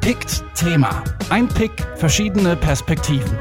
[0.00, 1.04] Pickt Thema.
[1.28, 3.38] Ein Pick, verschiedene Perspektiven.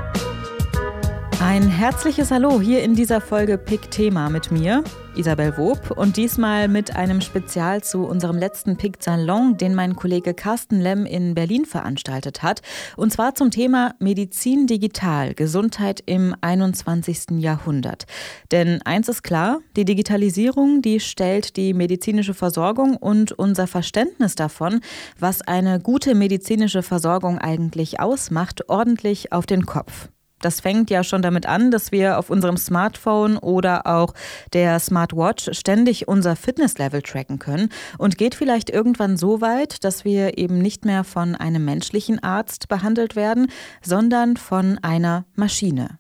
[1.40, 4.84] Ein herzliches Hallo hier in dieser Folge Pick Thema mit mir,
[5.16, 10.34] Isabel Wob, und diesmal mit einem Spezial zu unserem letzten Pick Salon, den mein Kollege
[10.34, 12.64] Carsten Lemm in Berlin veranstaltet hat.
[12.96, 17.38] Und zwar zum Thema Medizin digital, Gesundheit im 21.
[17.38, 18.08] Jahrhundert.
[18.52, 24.82] Denn eins ist klar, die Digitalisierung, die stellt die medizinische Versorgung und unser Verständnis davon,
[25.20, 30.10] was eine gute medizinische Versorgung eigentlich ausmacht, ordentlich auf den Kopf.
[30.40, 34.14] Das fängt ja schon damit an, dass wir auf unserem Smartphone oder auch
[34.54, 40.38] der Smartwatch ständig unser Fitnesslevel tracken können und geht vielleicht irgendwann so weit, dass wir
[40.38, 43.48] eben nicht mehr von einem menschlichen Arzt behandelt werden,
[43.82, 45.98] sondern von einer Maschine.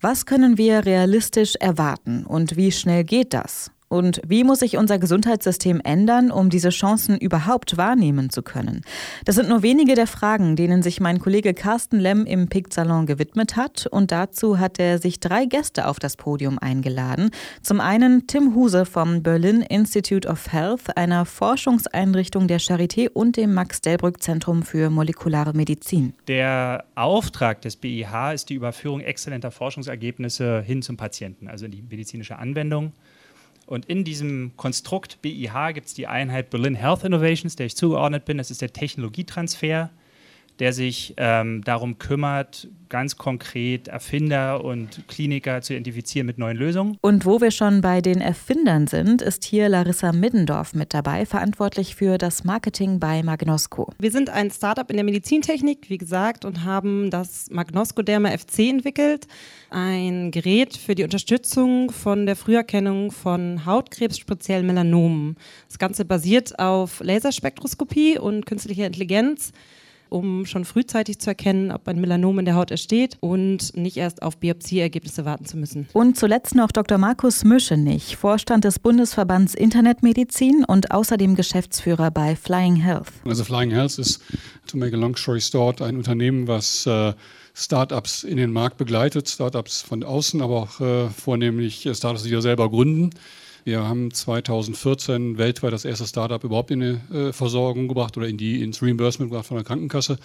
[0.00, 3.70] Was können wir realistisch erwarten und wie schnell geht das?
[3.88, 8.82] Und wie muss sich unser Gesundheitssystem ändern, um diese Chancen überhaupt wahrnehmen zu können?
[9.24, 13.06] Das sind nur wenige der Fragen, denen sich mein Kollege Carsten Lemm im PIC Salon
[13.06, 13.86] gewidmet hat.
[13.86, 17.30] Und dazu hat er sich drei Gäste auf das Podium eingeladen.
[17.62, 23.54] Zum einen Tim Huse vom Berlin Institute of Health, einer Forschungseinrichtung der Charité und dem
[23.54, 26.12] Max-Delbrück-Zentrum für molekulare Medizin.
[26.26, 31.82] Der Auftrag des BIH ist die Überführung exzellenter Forschungsergebnisse hin zum Patienten, also in die
[31.82, 32.92] medizinische Anwendung.
[33.68, 38.24] Und in diesem Konstrukt BIH gibt es die Einheit Berlin Health Innovations, der ich zugeordnet
[38.24, 38.38] bin.
[38.38, 39.90] Das ist der Technologietransfer
[40.58, 46.96] der sich ähm, darum kümmert, ganz konkret Erfinder und Kliniker zu identifizieren mit neuen Lösungen.
[47.00, 51.94] Und wo wir schon bei den Erfindern sind, ist hier Larissa Middendorf mit dabei, verantwortlich
[51.94, 53.92] für das Marketing bei Magnosco.
[53.98, 58.60] Wir sind ein Startup in der Medizintechnik, wie gesagt, und haben das Magnosco Derma FC
[58.60, 59.26] entwickelt.
[59.70, 65.36] Ein Gerät für die Unterstützung von der Früherkennung von Hautkrebs, speziell Melanomen.
[65.68, 69.52] Das Ganze basiert auf Laserspektroskopie und künstlicher Intelligenz
[70.10, 74.22] um schon frühzeitig zu erkennen, ob ein Melanom in der Haut entsteht und nicht erst
[74.22, 75.88] auf Biopsieergebnisse warten zu müssen.
[75.92, 76.98] Und zuletzt noch Dr.
[76.98, 83.08] Markus Müschenich, Vorstand des Bundesverbands Internetmedizin und außerdem Geschäftsführer bei Flying Health.
[83.24, 84.22] Also Flying Health ist,
[84.66, 87.12] to make a long story short, ein Unternehmen, was äh,
[87.54, 92.42] Startups in den Markt begleitet, Startups von außen, aber auch äh, vornehmlich Startups, die wir
[92.42, 93.10] selber gründen.
[93.64, 98.36] Wir haben 2014 weltweit das erste Startup überhaupt in die äh, Versorgung gebracht oder in
[98.36, 100.18] die, ins Reimbursement gebracht von der Krankenkasse.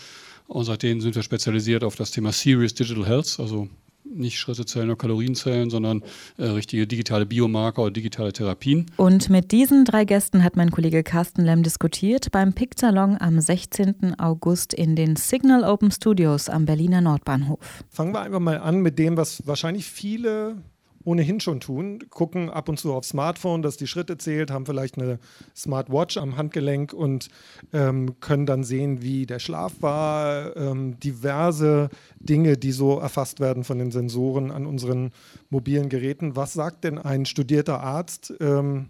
[0.48, 3.70] Und seitdem sind wir spezialisiert auf das Thema Serious Digital Health, also
[4.06, 6.04] nicht Schrittezellen oder Kalorienzellen, sondern
[6.38, 8.86] äh, richtige digitale Biomarker oder digitale Therapien.
[8.98, 14.20] Und mit diesen drei Gästen hat mein Kollege Carsten Lemm diskutiert beim PIC-Salon am 16.
[14.20, 17.84] August in den Signal Open Studios am Berliner Nordbahnhof.
[17.90, 20.58] Fangen wir einfach mal an mit dem, was wahrscheinlich viele
[21.06, 24.98] ohnehin schon tun, gucken ab und zu aufs Smartphone, das die Schritte zählt, haben vielleicht
[24.98, 25.20] eine
[25.56, 27.30] Smartwatch am Handgelenk und
[27.74, 33.64] ähm, können dann sehen, wie der Schlaf war, ähm, diverse Dinge, die so erfasst werden
[33.64, 35.12] von den Sensoren an unseren
[35.50, 36.36] mobilen Geräten.
[36.36, 38.90] Was sagt denn ein studierter Arzt ähm,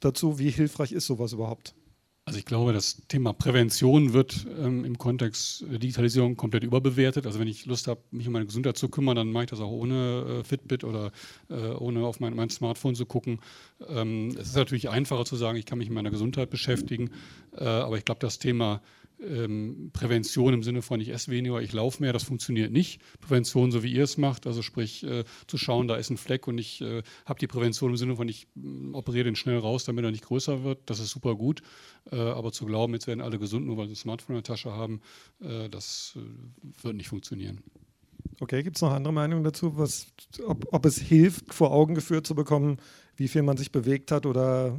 [0.00, 0.38] dazu?
[0.38, 1.74] Wie hilfreich ist sowas überhaupt?
[2.26, 7.26] Also ich glaube, das Thema Prävention wird ähm, im Kontext Digitalisierung komplett überbewertet.
[7.26, 9.60] Also wenn ich Lust habe, mich um meine Gesundheit zu kümmern, dann mache ich das
[9.60, 11.12] auch ohne äh, Fitbit oder
[11.50, 13.40] äh, ohne auf mein, mein, Smartphone zu gucken.
[13.88, 17.10] Ähm, es ist natürlich einfacher zu sagen, ich kann mich mit meiner Gesundheit beschäftigen,
[17.58, 18.80] äh, aber ich glaube, das Thema
[19.24, 23.00] ähm, Prävention im Sinne von ich esse weniger, ich laufe mehr, das funktioniert nicht.
[23.20, 26.46] Prävention, so wie ihr es macht, also sprich äh, zu schauen, da ist ein Fleck
[26.46, 29.84] und ich äh, habe die Prävention im Sinne von ich äh, operiere den schnell raus,
[29.84, 31.62] damit er nicht größer wird, das ist super gut.
[32.10, 34.54] Äh, aber zu glauben, jetzt werden alle gesund, nur weil sie ein Smartphone in der
[34.54, 35.00] Tasche haben,
[35.40, 37.62] äh, das äh, wird nicht funktionieren.
[38.40, 40.06] Okay, gibt es noch andere Meinungen dazu, was,
[40.46, 42.78] ob, ob es hilft, vor Augen geführt zu bekommen,
[43.16, 44.76] wie viel man sich bewegt hat oder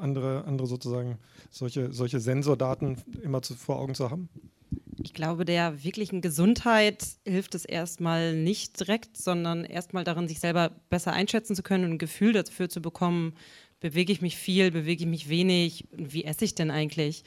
[0.00, 1.18] andere, andere sozusagen
[1.50, 4.28] solche, solche Sensordaten immer zu, vor Augen zu haben?
[5.02, 10.70] Ich glaube, der wirklichen Gesundheit hilft es erstmal nicht direkt, sondern erstmal darin, sich selber
[10.90, 13.34] besser einschätzen zu können und ein Gefühl dafür zu bekommen,
[13.80, 17.24] bewege ich mich viel, bewege ich mich wenig, wie esse ich denn eigentlich?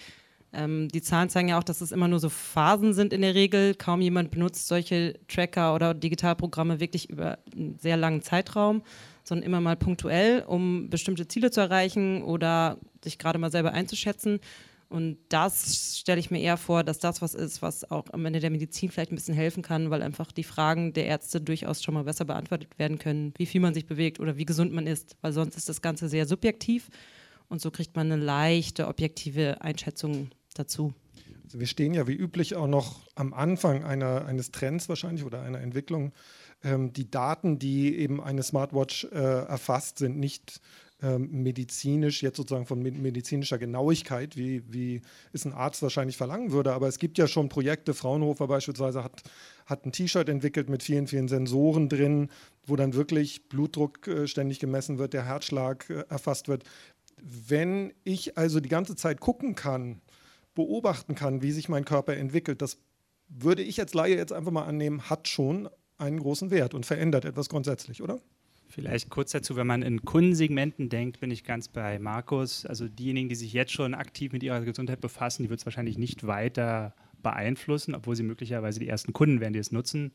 [0.52, 3.36] Ähm, die Zahlen zeigen ja auch, dass es immer nur so Phasen sind in der
[3.36, 3.76] Regel.
[3.76, 8.82] Kaum jemand benutzt solche Tracker oder Digitalprogramme wirklich über einen sehr langen Zeitraum,
[9.30, 14.40] sondern immer mal punktuell, um bestimmte Ziele zu erreichen oder sich gerade mal selber einzuschätzen.
[14.90, 18.40] Und das stelle ich mir eher vor, dass das was ist, was auch am Ende
[18.40, 21.94] der Medizin vielleicht ein bisschen helfen kann, weil einfach die Fragen der Ärzte durchaus schon
[21.94, 25.16] mal besser beantwortet werden können, wie viel man sich bewegt oder wie gesund man ist,
[25.22, 26.90] weil sonst ist das Ganze sehr subjektiv
[27.50, 30.96] und so kriegt man eine leichte objektive Einschätzung dazu.
[31.44, 35.44] Also wir stehen ja wie üblich auch noch am Anfang einer, eines Trends wahrscheinlich oder
[35.44, 36.14] einer Entwicklung.
[36.64, 40.62] Ähm, die Daten, die eben eine Smartwatch äh, erfasst, sind nicht
[41.02, 45.02] ähm, medizinisch, jetzt sozusagen von medizinischer Genauigkeit, wie, wie
[45.32, 46.74] es ein Arzt wahrscheinlich verlangen würde.
[46.74, 49.24] Aber es gibt ja schon Projekte, Fraunhofer beispielsweise hat,
[49.66, 52.30] hat ein T-Shirt entwickelt mit vielen, vielen Sensoren drin,
[52.66, 56.66] wo dann wirklich Blutdruck äh, ständig gemessen wird, der Herzschlag äh, erfasst wird.
[57.22, 60.02] Wenn ich also die ganze Zeit gucken kann,
[60.54, 62.78] beobachten kann, wie sich mein Körper entwickelt, das
[63.30, 67.26] würde ich als Laie jetzt einfach mal annehmen, hat schon einen großen Wert und verändert
[67.26, 68.20] etwas grundsätzlich, oder?
[68.68, 72.68] Vielleicht kurz dazu, wenn man in Kundensegmenten denkt, bin ich ganz bei Markus.
[72.68, 75.98] Also diejenigen, die sich jetzt schon aktiv mit ihrer Gesundheit befassen, die wird es wahrscheinlich
[75.98, 76.94] nicht weiter
[77.24, 80.12] beeinflussen, obwohl sie möglicherweise die ersten Kunden werden, die es nutzen.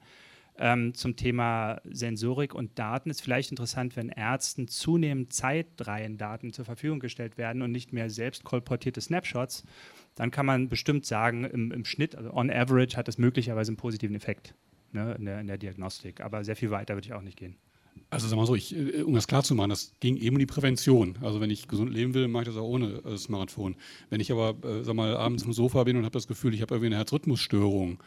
[0.56, 7.00] Ähm, zum Thema Sensorik und Daten ist vielleicht interessant, wenn Ärzten zunehmend Zeitreihendaten zur Verfügung
[7.00, 9.64] gestellt werden und nicht mehr selbst kolportierte Snapshots,
[10.14, 13.78] dann kann man bestimmt sagen, im, im Schnitt, also on average, hat das möglicherweise einen
[13.78, 14.54] positiven Effekt
[14.94, 16.20] ne, in, der, in der Diagnostik.
[16.20, 17.56] Aber sehr viel weiter würde ich auch nicht gehen.
[18.10, 20.38] Also sag mal so, ich, äh, um das klar zu machen, das ging eben um
[20.38, 21.18] die Prävention.
[21.22, 23.76] Also wenn ich gesund leben will, mache ich das auch ohne äh, Smartphone.
[24.10, 26.62] Wenn ich aber, äh, sag mal, abends im Sofa bin und habe das Gefühl, ich
[26.62, 28.02] habe irgendwie eine Herzrhythmusstörung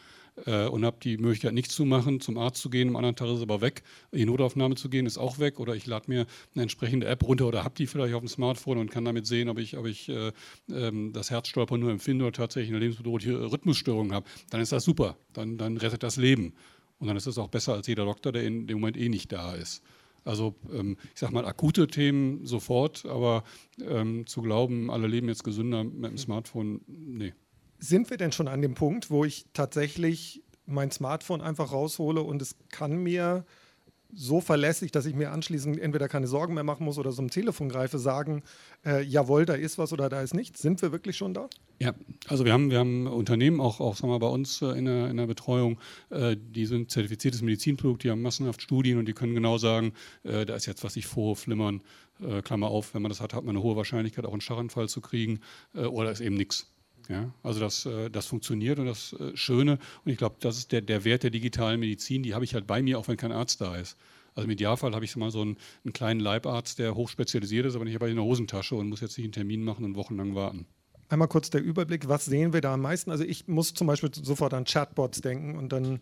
[0.46, 3.28] äh, und habe die Möglichkeit, nichts zu machen, zum Arzt zu gehen, am anderen Tag
[3.28, 3.82] ist es aber weg,
[4.12, 7.46] in Notaufnahme zu gehen, ist auch weg oder ich lade mir eine entsprechende App runter
[7.46, 10.08] oder habe die vielleicht auf dem Smartphone und kann damit sehen, ob ich, ob ich
[10.08, 10.32] äh,
[10.70, 15.16] ähm, das Herzstolpern nur empfinde oder tatsächlich eine lebensbedrohliche Rhythmusstörung habe, dann ist das super,
[15.32, 16.54] dann, dann rettet das Leben.
[16.98, 19.32] Und dann ist es auch besser als jeder Doktor, der in dem Moment eh nicht
[19.32, 19.82] da ist.
[20.24, 23.44] Also ähm, ich sage mal akute Themen sofort, aber
[23.80, 27.32] ähm, zu glauben, alle leben jetzt gesünder mit dem Smartphone, nee.
[27.78, 32.42] Sind wir denn schon an dem Punkt, wo ich tatsächlich mein Smartphone einfach raushole und
[32.42, 33.46] es kann mir
[34.12, 37.28] so verlässlich, dass ich mir anschließend entweder keine Sorgen mehr machen muss oder so ein
[37.28, 38.42] Telefon greife, sagen,
[38.84, 40.62] äh, jawohl, da ist was oder da ist nichts.
[40.62, 41.48] Sind wir wirklich schon da?
[41.78, 41.94] Ja,
[42.26, 45.10] also wir haben, wir haben Unternehmen, auch, auch sagen wir, bei uns äh, in, der,
[45.10, 45.78] in der Betreuung,
[46.10, 50.46] äh, die sind zertifiziertes Medizinprodukt, die haben massenhaft Studien und die können genau sagen, äh,
[50.46, 51.82] da ist jetzt was ich vorflimmern,
[52.20, 54.88] äh, Klammer auf, wenn man das hat, hat man eine hohe Wahrscheinlichkeit, auch einen Scharrenfall
[54.88, 55.40] zu kriegen
[55.74, 56.66] äh, oder ist eben nichts.
[57.08, 61.04] Ja, also das, das funktioniert und das Schöne, und ich glaube, das ist der, der
[61.04, 63.76] Wert der digitalen Medizin, die habe ich halt bei mir, auch wenn kein Arzt da
[63.76, 63.96] ist.
[64.38, 67.84] Also im Idealfall habe ich mal so einen, einen, kleinen Leibarzt, der hochspezialisiert ist, aber
[67.84, 70.64] nicht aber in der Hosentasche und muss jetzt nicht einen Termin machen und wochenlang warten.
[71.08, 73.10] Einmal kurz der Überblick, was sehen wir da am meisten?
[73.10, 76.00] Also ich muss zum Beispiel sofort an Chatbots denken und dann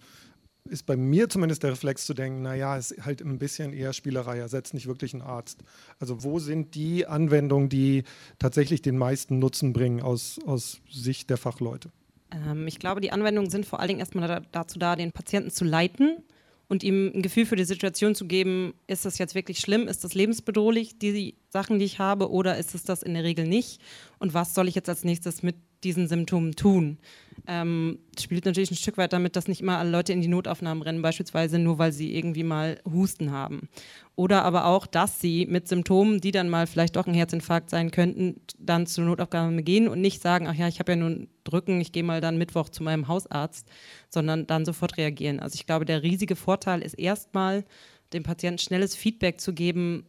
[0.69, 3.93] ist bei mir zumindest der Reflex zu denken, naja, es ist halt ein bisschen eher
[3.93, 5.63] Spielerei, ersetzt nicht wirklich einen Arzt.
[5.99, 8.05] Also wo sind die Anwendungen, die
[8.39, 11.91] tatsächlich den meisten Nutzen bringen aus, aus Sicht der Fachleute?
[12.31, 15.51] Ähm, ich glaube, die Anwendungen sind vor allen Dingen erstmal da, dazu da, den Patienten
[15.51, 16.19] zu leiten
[16.69, 20.03] und ihm ein Gefühl für die Situation zu geben, ist das jetzt wirklich schlimm, ist
[20.05, 23.81] das lebensbedrohlich, die Sachen, die ich habe, oder ist es das in der Regel nicht?
[24.19, 26.99] Und was soll ich jetzt als nächstes mit diesen Symptomen tun?
[27.47, 30.83] Ähm, spielt natürlich ein Stück weit damit, dass nicht immer alle Leute in die Notaufnahmen
[30.83, 33.69] rennen, beispielsweise nur weil sie irgendwie mal Husten haben.
[34.17, 37.91] Oder aber auch, dass sie mit Symptomen, die dann mal vielleicht doch ein Herzinfarkt sein
[37.91, 41.81] könnten, dann zur Notaufnahme gehen und nicht sagen, ach ja, ich habe ja nun Drücken,
[41.81, 43.69] ich gehe mal dann Mittwoch zu meinem Hausarzt,
[44.09, 45.39] sondern dann sofort reagieren.
[45.39, 47.65] Also ich glaube, der riesige Vorteil ist erstmal,
[48.13, 50.07] dem Patienten schnelles Feedback zu geben,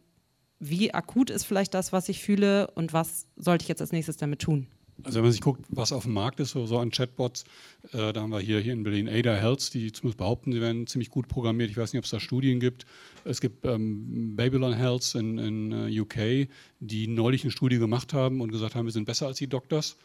[0.60, 4.16] wie akut ist vielleicht das, was ich fühle und was sollte ich jetzt als nächstes
[4.16, 4.66] damit tun.
[5.04, 7.44] Also wenn man sich guckt, was auf dem Markt ist, so, so an Chatbots,
[7.92, 10.86] äh, da haben wir hier, hier in Berlin Ada Health, die zumindest behaupten, sie werden
[10.86, 11.70] ziemlich gut programmiert.
[11.70, 12.84] Ich weiß nicht, ob es da Studien gibt.
[13.24, 16.48] Es gibt ähm, Babylon Health in, in uh, UK,
[16.80, 19.96] die neulich eine Studie gemacht haben und gesagt haben, wir sind besser als die Doctors.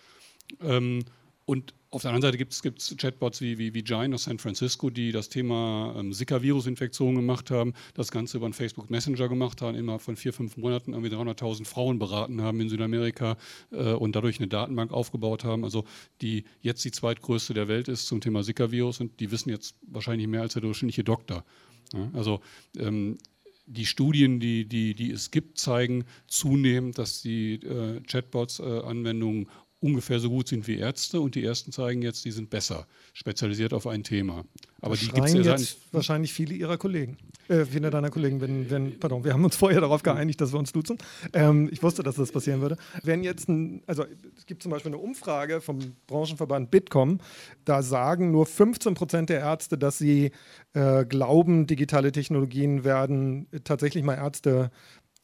[0.62, 1.04] Ähm,
[1.46, 4.90] und auf der anderen Seite gibt es Chatbots wie, wie, wie Giant aus San Francisco,
[4.90, 9.78] die das Thema ähm, Zika-Virus-Infektion gemacht haben, das Ganze über einen Facebook Messenger gemacht haben,
[9.78, 13.38] immer von vier, fünf Monaten irgendwie 300.000 Frauen beraten haben in Südamerika
[13.72, 15.86] äh, und dadurch eine Datenbank aufgebaut haben, also
[16.22, 20.28] die jetzt die zweitgrößte der Welt ist zum Thema Zika-Virus und die wissen jetzt wahrscheinlich
[20.28, 21.46] mehr als der durchschnittliche Doktor.
[21.94, 22.42] Ja, also
[22.76, 23.20] ähm,
[23.68, 29.50] die Studien, die, die, die es gibt, zeigen zunehmend, dass die äh, Chatbots-Anwendungen äh,
[29.84, 33.74] ungefähr so gut sind wie Ärzte und die ersten zeigen jetzt, die sind besser, spezialisiert
[33.74, 34.46] auf ein Thema.
[34.82, 37.18] Aber die gibt es ja jetzt wahrscheinlich viele ihrer Kollegen,
[37.50, 40.60] äh, viele deiner Kollegen, wenn, wenn, pardon, wir haben uns vorher darauf geeinigt, dass wir
[40.60, 40.98] uns duzen.
[41.34, 42.78] Ähm, ich wusste, dass das passieren würde.
[43.04, 44.06] Wenn jetzt ein, also
[44.38, 47.20] es gibt zum Beispiel eine Umfrage vom Branchenverband Bitkom,
[47.66, 50.32] da sagen nur 15 Prozent der Ärzte, dass sie
[50.74, 54.72] äh, glauben, digitale Technologien werden tatsächlich mal Ärzte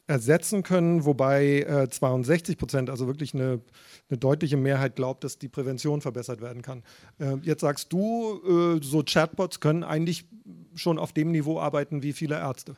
[0.09, 3.61] ersetzen können, wobei äh, 62 Prozent, also wirklich eine,
[4.09, 6.83] eine, deutliche Mehrheit glaubt, dass die Prävention verbessert werden kann.
[7.19, 8.41] Äh, jetzt sagst du,
[8.77, 10.25] äh, so Chatbots können eigentlich
[10.73, 12.75] schon auf dem Niveau arbeiten wie viele Ärzte.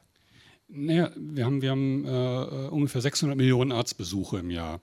[0.67, 4.81] Naja, wir haben, wir haben äh, ungefähr 600 Millionen Arztbesuche im Jahr.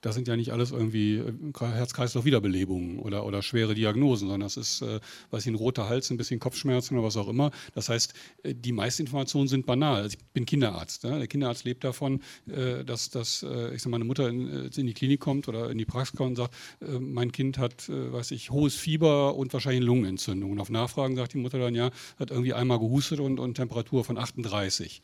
[0.00, 4.82] Das sind ja nicht alles irgendwie äh, Herz-Kreislauf-Wiederbelebungen oder, oder schwere Diagnosen, sondern das ist,
[4.82, 7.50] äh, weiß ich, ein roter Hals, ein bisschen Kopfschmerzen oder was auch immer.
[7.74, 10.02] Das heißt, äh, die meisten Informationen sind banal.
[10.02, 11.04] Also ich bin Kinderarzt.
[11.04, 11.18] Ja?
[11.18, 14.86] Der Kinderarzt lebt davon, äh, dass, dass äh, ich sag, meine Mutter in, äh, in,
[14.86, 16.54] die Klinik kommt oder in die Praxis kommt und sagt,
[16.98, 20.52] mein Kind hat, weiß ich, hohes Fieber und wahrscheinlich Lungenentzündung.
[20.52, 24.04] Und auf Nachfragen sagt die Mutter dann, ja, hat irgendwie einmal gehustet und, und Temperatur
[24.04, 25.02] von 38.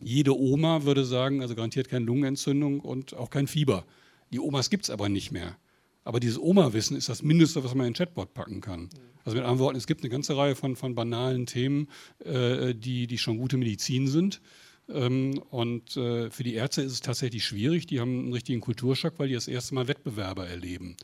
[0.00, 3.84] Jede Oma würde sagen, also garantiert keine Lungenentzündung und auch kein Fieber.
[4.34, 5.56] Die Omas gibt es aber nicht mehr.
[6.02, 8.90] Aber dieses Oma-Wissen ist das Mindeste, was man in den Chatbot packen kann.
[9.24, 11.86] Also mit anderen Worten, es gibt eine ganze Reihe von, von banalen Themen,
[12.18, 14.40] äh, die, die schon gute Medizin sind.
[14.88, 17.86] Ähm, und äh, für die Ärzte ist es tatsächlich schwierig.
[17.86, 20.96] Die haben einen richtigen Kulturschock, weil die das erste Mal Wettbewerber erleben.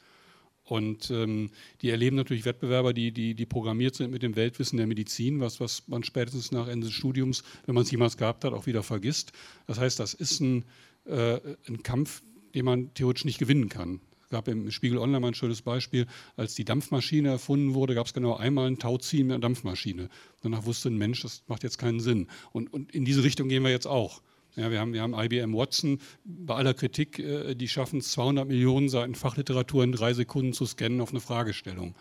[0.65, 1.51] Und ähm,
[1.83, 5.61] die erleben natürlich Wettbewerber, die, die, die programmiert sind mit dem Weltwissen der Medizin, was,
[5.61, 8.83] was man spätestens nach Ende des Studiums, wenn man es jemals gehabt hat, auch wieder
[8.83, 9.31] vergisst.
[9.69, 10.65] Das heißt, das ist ein,
[11.07, 12.23] äh, ein Kampf,
[12.55, 14.01] den man theoretisch nicht gewinnen kann.
[14.23, 18.07] Es gab im Spiegel Online mal ein schönes Beispiel, als die Dampfmaschine erfunden wurde, gab
[18.07, 20.09] es genau einmal ein Tauziehen mit einer Dampfmaschine.
[20.43, 22.29] Danach wusste ein Mensch, das macht jetzt keinen Sinn.
[22.53, 24.23] Und, und in diese Richtung gehen wir jetzt auch.
[24.57, 28.49] Ja, wir, haben, wir haben IBM Watson, bei aller Kritik, äh, die schaffen es, 200
[28.49, 31.95] Millionen Seiten Fachliteratur in drei Sekunden zu scannen auf eine Fragestellung.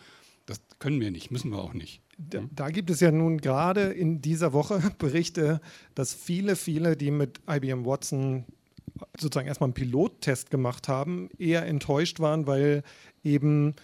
[0.46, 2.00] Das können wir nicht, müssen wir auch nicht.
[2.18, 5.60] Da, da, gibt es ja nun gerade in dieser Woche Berichte,
[5.94, 8.44] dass viele, viele, die mit IBM Watson
[9.18, 12.82] sozusagen erstmal einen Pilottest gemacht haben, eher enttäuscht waren, weil
[13.24, 13.74] eben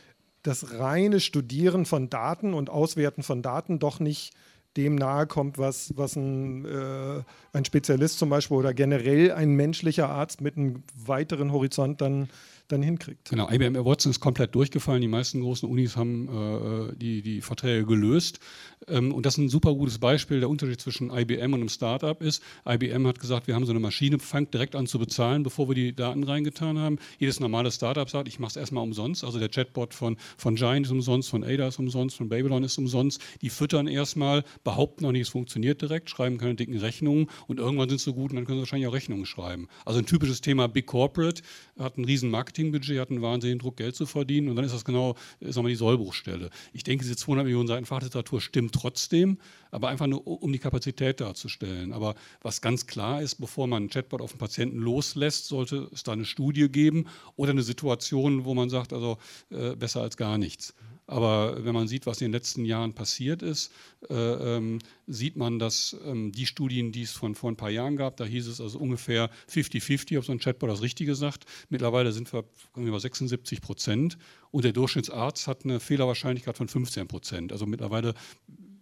[0.42, 4.32] das reine Studieren von Daten und Auswerten von Daten doch nicht
[4.76, 10.10] dem nahe kommt, was, was ein, äh, ein Spezialist zum Beispiel oder generell ein menschlicher
[10.10, 12.28] Arzt mit einem weiteren Horizont dann
[12.68, 13.30] dann hinkriegt.
[13.30, 15.00] Genau, IBM Watson ist komplett durchgefallen.
[15.00, 18.40] Die meisten großen Unis haben äh, die, die Verträge gelöst.
[18.88, 20.40] Ähm, und das ist ein super gutes Beispiel.
[20.40, 23.80] Der Unterschied zwischen IBM und einem Startup ist, IBM hat gesagt, wir haben so eine
[23.80, 26.98] Maschine, fangt direkt an zu bezahlen, bevor wir die Daten reingetan haben.
[27.18, 29.24] Jedes normale Startup sagt, ich mache es erstmal umsonst.
[29.24, 32.78] Also der Chatbot von, von Giant ist umsonst, von Ada ist umsonst, von Babylon ist
[32.78, 33.20] umsonst.
[33.42, 37.88] Die füttern erstmal, behaupten noch nicht, es funktioniert direkt, schreiben keine dicken Rechnungen und irgendwann
[37.88, 39.68] sind sie so gut und dann können sie wahrscheinlich auch Rechnungen schreiben.
[39.84, 41.42] Also ein typisches Thema Big Corporate,
[41.78, 44.84] hat einen riesen Marketingbudget, hat einen wahnsinnigen Druck, Geld zu verdienen und dann ist das
[44.84, 46.50] genau sagen wir, die Sollbruchstelle.
[46.72, 49.38] Ich denke, diese 200 Millionen Seiten Fachliteratur stimmt trotzdem,
[49.70, 51.92] aber einfach nur, um die Kapazität darzustellen.
[51.92, 56.02] Aber was ganz klar ist, bevor man einen Chatbot auf den Patienten loslässt, sollte es
[56.02, 57.06] da eine Studie geben
[57.36, 59.18] oder eine Situation, wo man sagt, also
[59.50, 60.74] äh, besser als gar nichts.
[61.06, 63.72] Aber wenn man sieht, was in den letzten Jahren passiert ist,
[64.10, 67.96] äh, ähm, sieht man, dass ähm, die Studien, die es von vor ein paar Jahren
[67.96, 71.44] gab, da hieß es also ungefähr 50-50, ob so ein Chatbot das Richtige sagt.
[71.68, 72.44] Mittlerweile sind wir
[72.74, 74.18] über 76 Prozent
[74.50, 77.52] und der Durchschnittsarzt hat eine Fehlerwahrscheinlichkeit von 15 Prozent.
[77.52, 78.14] Also mittlerweile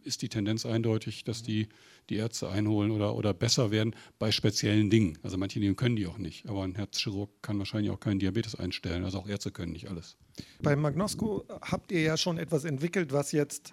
[0.05, 1.69] ist die Tendenz eindeutig, dass die,
[2.11, 5.19] die Ärzte einholen oder, oder besser werden bei speziellen Dingen.
[5.23, 8.55] Also manche Dinge können die auch nicht, aber ein Herzchirurg kann wahrscheinlich auch keinen Diabetes
[8.55, 9.05] einstellen.
[9.05, 10.17] Also auch Ärzte können nicht alles.
[10.63, 13.73] Bei Magnosco habt ihr ja schon etwas entwickelt, was jetzt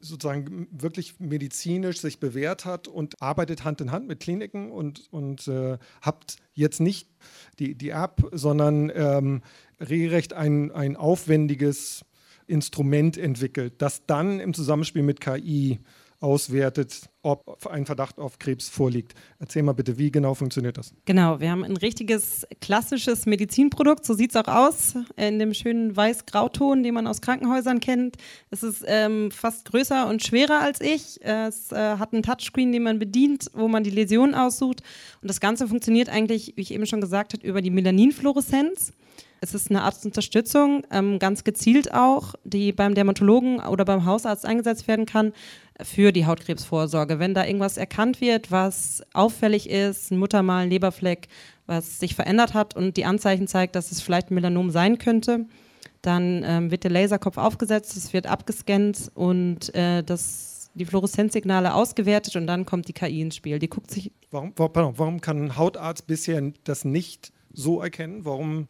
[0.00, 5.48] sozusagen wirklich medizinisch sich bewährt hat und arbeitet Hand in Hand mit Kliniken und, und
[5.48, 7.08] äh, habt jetzt nicht
[7.58, 9.42] die, die App, sondern ähm,
[9.80, 12.04] regelrecht ein, ein aufwendiges
[12.46, 15.80] Instrument entwickelt, das dann im Zusammenspiel mit KI
[16.20, 19.14] auswertet, ob ein Verdacht auf Krebs vorliegt.
[19.38, 20.94] Erzähl mal bitte, wie genau funktioniert das?
[21.04, 25.94] Genau, wir haben ein richtiges klassisches Medizinprodukt, so sieht es auch aus, in dem schönen
[25.94, 28.16] weiß-grauton, den man aus Krankenhäusern kennt.
[28.50, 31.20] Es ist ähm, fast größer und schwerer als ich.
[31.22, 34.82] Es äh, hat einen Touchscreen, den man bedient, wo man die Läsionen aussucht.
[35.20, 38.92] Und das Ganze funktioniert eigentlich, wie ich eben schon gesagt habe, über die Melaninfluoreszenz.
[39.46, 44.88] Es ist eine Arztunterstützung, ähm, ganz gezielt auch, die beim Dermatologen oder beim Hausarzt eingesetzt
[44.88, 45.32] werden kann
[45.80, 47.20] für die Hautkrebsvorsorge.
[47.20, 51.28] Wenn da irgendwas erkannt wird, was auffällig ist, ein Muttermal, ein Leberfleck,
[51.66, 55.46] was sich verändert hat und die Anzeichen zeigt, dass es vielleicht ein Melanom sein könnte,
[56.02, 62.34] dann ähm, wird der Laserkopf aufgesetzt, es wird abgescannt und äh, das, die Fluoreszenzsignale ausgewertet
[62.34, 63.60] und dann kommt die KI ins Spiel.
[63.60, 64.10] Die guckt sich.
[64.32, 68.24] Warum, warum, warum kann ein Hautarzt bisher das nicht so erkennen?
[68.24, 68.66] Warum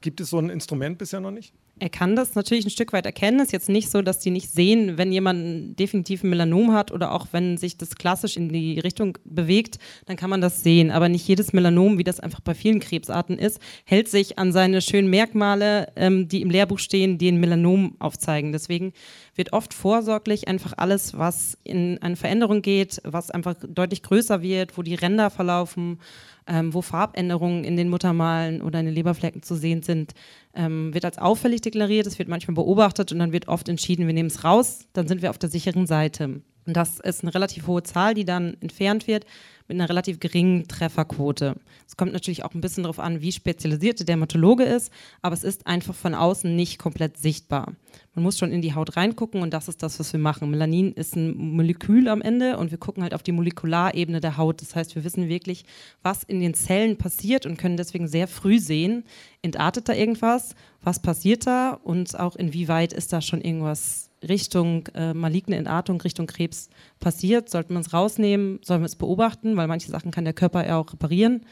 [0.00, 1.52] Gibt es so ein Instrument bisher noch nicht?
[1.78, 3.38] Er kann das natürlich ein Stück weit erkennen.
[3.38, 6.90] Es ist jetzt nicht so, dass die nicht sehen, wenn jemand definitiv ein Melanom hat
[6.90, 10.90] oder auch wenn sich das klassisch in die Richtung bewegt, dann kann man das sehen.
[10.90, 14.80] Aber nicht jedes Melanom, wie das einfach bei vielen Krebsarten ist, hält sich an seine
[14.80, 18.52] schönen Merkmale, ähm, die im Lehrbuch stehen, die ein Melanom aufzeigen.
[18.52, 18.94] Deswegen
[19.34, 24.78] wird oft vorsorglich einfach alles, was in eine Veränderung geht, was einfach deutlich größer wird,
[24.78, 25.98] wo die Ränder verlaufen,
[26.46, 30.12] ähm, wo Farbänderungen in den Muttermalen oder in den Leberflecken zu sehen sind,
[30.54, 32.06] ähm, wird als auffällig deklariert.
[32.06, 35.22] Es wird manchmal beobachtet und dann wird oft entschieden, wir nehmen es raus, dann sind
[35.22, 36.40] wir auf der sicheren Seite.
[36.66, 39.24] Und das ist eine relativ hohe Zahl, die dann entfernt wird.
[39.68, 41.56] Mit einer relativ geringen Trefferquote.
[41.86, 44.92] Es kommt natürlich auch ein bisschen darauf an, wie spezialisiert der Dermatologe ist,
[45.22, 47.74] aber es ist einfach von außen nicht komplett sichtbar.
[48.14, 50.50] Man muss schon in die Haut reingucken und das ist das, was wir machen.
[50.50, 54.62] Melanin ist ein Molekül am Ende und wir gucken halt auf die Molekularebene der Haut.
[54.62, 55.64] Das heißt, wir wissen wirklich,
[56.02, 59.04] was in den Zellen passiert und können deswegen sehr früh sehen,
[59.42, 65.14] entartet da irgendwas, was passiert da und auch inwieweit ist da schon irgendwas Richtung äh,
[65.14, 66.68] maligne Entartung, Richtung Krebs
[67.00, 67.50] passiert.
[67.50, 70.78] Sollten wir es rausnehmen, sollen wir es beobachten, weil manche Sachen kann der Körper ja
[70.78, 71.42] auch reparieren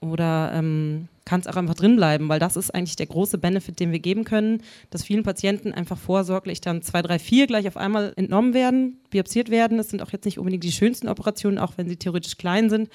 [0.00, 3.78] oder ähm, kann es auch einfach drin bleiben, weil das ist eigentlich der große Benefit,
[3.78, 7.76] den wir geben können, dass vielen Patienten einfach vorsorglich dann zwei, drei, vier gleich auf
[7.76, 9.78] einmal entnommen werden, biopsiert werden.
[9.78, 12.88] Das sind auch jetzt nicht unbedingt die schönsten Operationen, auch wenn sie theoretisch klein sind.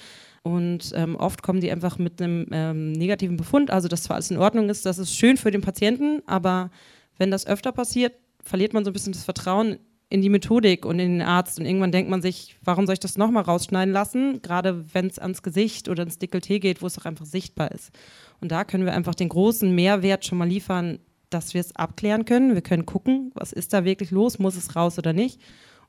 [0.43, 4.31] Und ähm, oft kommen die einfach mit einem ähm, negativen Befund, also dass zwar alles
[4.31, 6.71] in Ordnung ist, das ist schön für den Patienten, aber
[7.17, 9.77] wenn das öfter passiert, verliert man so ein bisschen das Vertrauen
[10.09, 11.59] in die Methodik und in den Arzt.
[11.59, 14.41] Und irgendwann denkt man sich, warum soll ich das nochmal rausschneiden lassen?
[14.41, 17.91] Gerade wenn es ans Gesicht oder ins Dekolleté geht, wo es auch einfach sichtbar ist.
[18.39, 22.23] Und da können wir einfach den großen Mehrwert schon mal liefern, dass wir es abklären
[22.23, 22.53] können.
[22.53, 25.41] Wir können gucken, was ist da wirklich los, muss es raus oder nicht.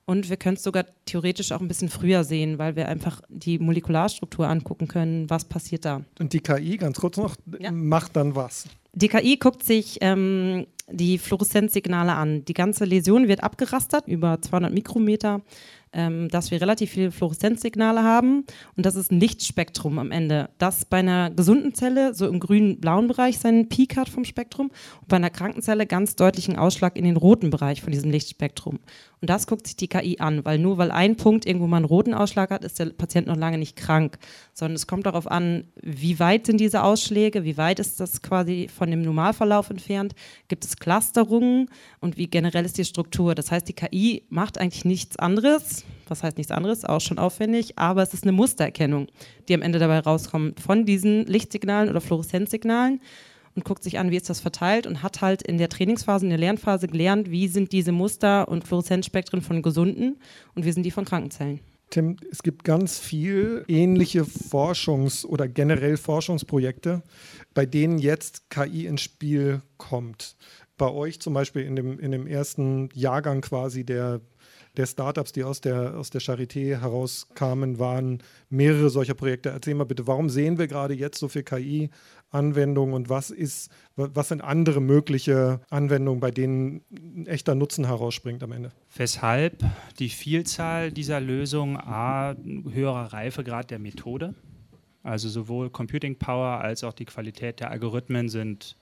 [0.09, 3.59] Und wir können es sogar theoretisch auch ein bisschen früher sehen, weil wir einfach die
[3.59, 6.01] Molekularstruktur angucken können, was passiert da.
[6.19, 7.71] Und die KI, ganz kurz noch, ja.
[7.71, 8.65] macht dann was?
[8.93, 12.43] Die KI guckt sich ähm, die Fluoreszenzsignale an.
[12.45, 15.41] Die ganze Läsion wird abgerastert über 200 Mikrometer
[15.93, 20.85] ähm, dass wir relativ viele Fluoreszenzsignale haben und das ist ein Lichtspektrum am Ende, das
[20.85, 25.17] bei einer gesunden Zelle so im grün-blauen Bereich seinen Peak hat vom Spektrum und bei
[25.17, 28.79] einer kranken Zelle ganz deutlichen Ausschlag in den roten Bereich von diesem Lichtspektrum.
[29.21, 31.85] Und das guckt sich die KI an, weil nur weil ein Punkt irgendwo mal einen
[31.85, 34.17] roten Ausschlag hat, ist der Patient noch lange nicht krank,
[34.53, 38.69] sondern es kommt darauf an, wie weit sind diese Ausschläge, wie weit ist das quasi
[38.73, 40.15] von dem Normalverlauf entfernt,
[40.47, 41.69] gibt es Clusterungen
[41.99, 43.35] und wie generell ist die Struktur.
[43.35, 47.77] Das heißt, die KI macht eigentlich nichts anderes, was heißt nichts anderes, auch schon aufwendig,
[47.77, 49.07] aber es ist eine Mustererkennung,
[49.47, 53.01] die am Ende dabei rauskommt von diesen Lichtsignalen oder Fluoreszenzsignalen
[53.55, 56.29] und guckt sich an, wie ist das verteilt und hat halt in der Trainingsphase, in
[56.29, 60.17] der Lernphase gelernt, wie sind diese Muster und Fluoreszenzspektren von gesunden
[60.55, 61.59] und wie sind die von Krankenzellen.
[61.89, 67.01] Tim, es gibt ganz viel ähnliche Forschungs- oder generell Forschungsprojekte,
[67.55, 70.35] bei denen jetzt KI ins Spiel kommt.
[70.77, 74.21] Bei euch zum Beispiel in dem, in dem ersten Jahrgang quasi der
[74.77, 79.49] der Startups, die aus der, aus der Charité herauskamen, waren mehrere solcher Projekte.
[79.49, 84.29] Erzähl mal bitte, warum sehen wir gerade jetzt so viel KI-Anwendungen und was ist, was
[84.29, 88.71] sind andere mögliche Anwendungen, bei denen ein echter Nutzen herausspringt am Ende?
[88.95, 89.63] Weshalb
[89.99, 92.35] die Vielzahl dieser Lösungen A,
[92.71, 94.35] höherer Reifegrad der Methode,
[95.03, 98.75] also sowohl Computing Power als auch die Qualität der Algorithmen sind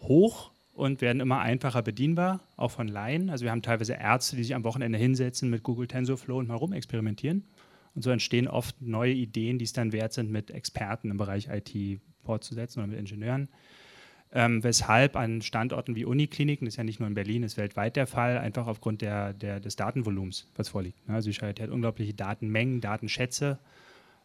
[0.00, 3.30] hoch und werden immer einfacher bedienbar, auch von Laien.
[3.30, 6.56] Also wir haben teilweise Ärzte, die sich am Wochenende hinsetzen mit Google TensorFlow und mal
[6.56, 7.44] rumexperimentieren.
[7.94, 11.48] Und so entstehen oft neue Ideen, die es dann wert sind, mit Experten im Bereich
[11.48, 13.48] IT fortzusetzen oder mit Ingenieuren.
[14.32, 17.94] Ähm, weshalb an Standorten wie Unikliniken, das ist ja nicht nur in Berlin, ist weltweit
[17.94, 20.98] der Fall, einfach aufgrund der, der des Datenvolumens, was vorliegt.
[21.06, 23.60] Also die Charité hat unglaubliche Datenmengen, Datenschätze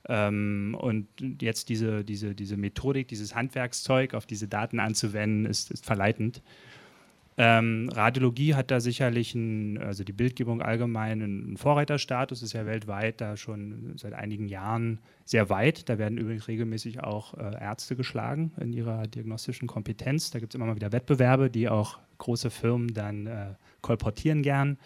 [0.07, 1.07] ähm, und
[1.41, 6.41] jetzt diese, diese, diese Methodik, dieses Handwerkszeug auf diese Daten anzuwenden, ist, ist verleitend.
[7.41, 13.21] Ähm, Radiologie hat da sicherlich, ein, also die Bildgebung allgemein, einen Vorreiterstatus, ist ja weltweit
[13.21, 15.87] da schon seit einigen Jahren sehr weit.
[15.87, 20.31] Da werden übrigens regelmäßig auch äh, Ärzte geschlagen in ihrer diagnostischen Kompetenz.
[20.31, 24.77] Da gibt es immer mal wieder Wettbewerbe, die auch große Firmen dann äh, kolportieren gern.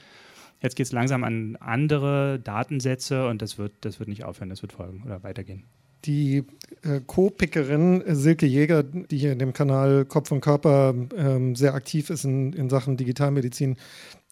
[0.63, 4.61] Jetzt geht es langsam an andere Datensätze und das wird, das wird nicht aufhören, das
[4.61, 5.65] wird folgen oder weitergehen.
[6.05, 6.43] Die
[6.83, 11.73] äh, Co-Pickerin äh, Silke Jäger, die hier in dem Kanal Kopf und Körper ähm, sehr
[11.73, 13.75] aktiv ist in, in Sachen Digitalmedizin,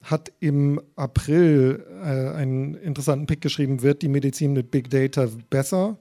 [0.03, 5.97] hat im April äh, einen interessanten Pick geschrieben, wird die Medizin mit Big Data besser?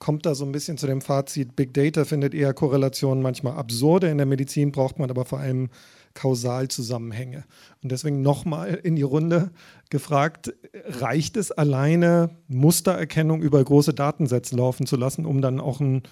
[0.00, 4.08] Kommt da so ein bisschen zu dem Fazit, Big Data findet eher Korrelationen manchmal absurde.
[4.08, 5.68] In der Medizin braucht man aber vor allem
[6.14, 7.44] Kausalzusammenhänge.
[7.82, 9.50] Und deswegen nochmal in die Runde
[9.90, 16.02] gefragt, reicht es alleine, Mustererkennung über große Datensätze laufen zu lassen, um dann auch einen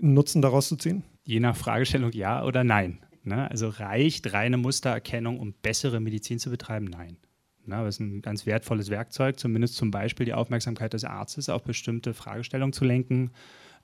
[0.00, 1.04] Nutzen daraus zu ziehen?
[1.24, 2.98] Je nach Fragestellung ja oder nein.
[3.24, 3.50] Ne?
[3.50, 6.86] Also reicht reine Mustererkennung, um bessere Medizin zu betreiben?
[6.86, 7.18] Nein.
[7.64, 11.62] Na, das ist ein ganz wertvolles Werkzeug, zumindest zum Beispiel die Aufmerksamkeit des Arztes auf
[11.62, 13.30] bestimmte Fragestellungen zu lenken,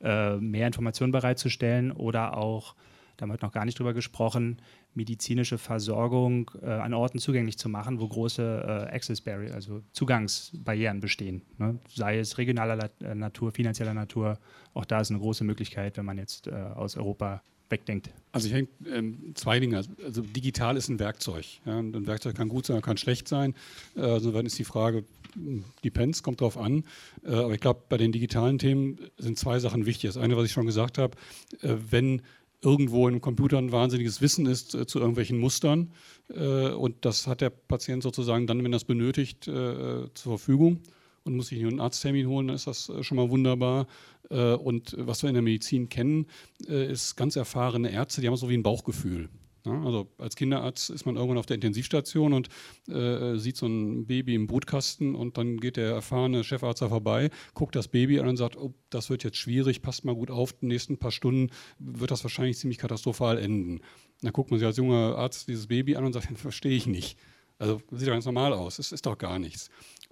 [0.00, 2.74] äh, mehr Informationen bereitzustellen oder auch
[3.18, 4.62] da haben wir noch gar nicht drüber gesprochen,
[4.94, 11.00] medizinische Versorgung äh, an Orten zugänglich zu machen, wo große äh, Access Barrier, also Zugangsbarrieren
[11.00, 11.42] bestehen.
[11.58, 11.78] Ne?
[11.92, 14.38] Sei es regionaler äh, Natur, finanzieller Natur,
[14.72, 18.10] auch da ist eine große Möglichkeit, wenn man jetzt äh, aus Europa wegdenkt?
[18.32, 19.82] Also ich denke, ähm, zwei Dinge.
[20.04, 21.44] Also digital ist ein Werkzeug.
[21.64, 23.54] Ja, ein Werkzeug kann gut sein, kann schlecht sein.
[23.96, 25.04] Äh, also dann ist die Frage,
[25.34, 26.84] hm, depends, kommt drauf an.
[27.24, 30.10] Äh, aber ich glaube, bei den digitalen Themen sind zwei Sachen wichtig.
[30.10, 31.16] Das eine, was ich schon gesagt habe,
[31.62, 32.22] äh, wenn
[32.62, 35.92] irgendwo in einem Computer ein wahnsinniges Wissen ist äh, zu irgendwelchen Mustern
[36.28, 40.82] äh, und das hat der Patient sozusagen dann, wenn er es benötigt, äh, zur Verfügung
[41.24, 43.86] und muss sich einen Arzttermin holen, dann ist das schon mal wunderbar.
[44.30, 46.26] Äh, und was wir in der Medizin kennen,
[46.66, 49.28] äh, ist ganz erfahrene Ärzte, die haben so wie ein Bauchgefühl.
[49.68, 52.48] Also als Kinderarzt ist man irgendwann auf der Intensivstation und
[52.88, 57.30] äh, sieht so ein Baby im Brutkasten und dann geht der erfahrene Chefarzt da vorbei,
[57.54, 60.52] guckt das Baby an und sagt, oh, das wird jetzt schwierig, passt mal gut auf,
[60.52, 63.80] die nächsten paar Stunden wird das wahrscheinlich ziemlich katastrophal enden.
[64.22, 67.18] Dann guckt man sich als junger Arzt dieses Baby an und sagt, verstehe ich nicht.
[67.58, 69.68] Also sieht doch ganz normal aus, es ist doch gar nichts.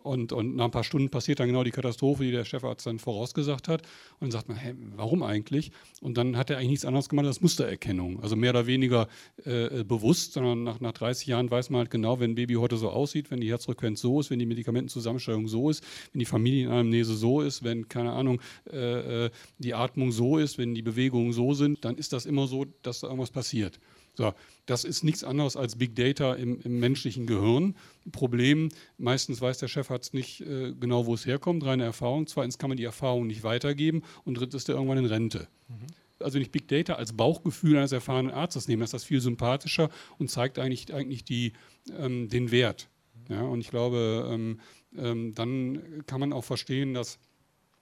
[0.07, 3.01] Und, und nach ein paar Stunden passiert dann genau die Katastrophe, die der Chefarzt dann
[3.01, 3.83] vorausgesagt hat.
[3.83, 5.73] Und dann sagt man, hey, warum eigentlich?
[6.01, 8.23] Und dann hat er eigentlich nichts anderes gemacht als Mustererkennung.
[8.23, 9.09] Also mehr oder weniger
[9.45, 12.77] äh, bewusst, sondern nach, nach 30 Jahren weiß man halt genau, wenn ein Baby heute
[12.77, 17.16] so aussieht, wenn die Herzfrequenz so ist, wenn die Medikamentenzusammenstellung so ist, wenn die Familienanamnese
[17.16, 18.40] so ist, wenn, keine Ahnung,
[18.73, 22.47] äh, äh, die Atmung so ist, wenn die Bewegungen so sind, dann ist das immer
[22.47, 23.81] so, dass da irgendwas passiert.
[24.16, 24.33] So,
[24.64, 27.76] das ist nichts anderes als Big Data im, im menschlichen Gehirn.
[28.12, 32.26] Problem, meistens weiß der Chefarzt nicht äh, genau, wo es herkommt, reine Erfahrung.
[32.26, 35.48] Zweitens kann man die Erfahrung nicht weitergeben und drittens ist er irgendwann in Rente.
[35.68, 35.87] Mhm.
[36.18, 39.90] Also wenn ich Big Data als Bauchgefühl eines erfahrenen Arztes nehme, ist das viel sympathischer
[40.18, 41.52] und zeigt eigentlich, eigentlich die,
[41.98, 42.88] ähm, den Wert.
[43.29, 44.61] Ja, und ich glaube, ähm,
[44.96, 47.18] ähm, dann kann man auch verstehen, dass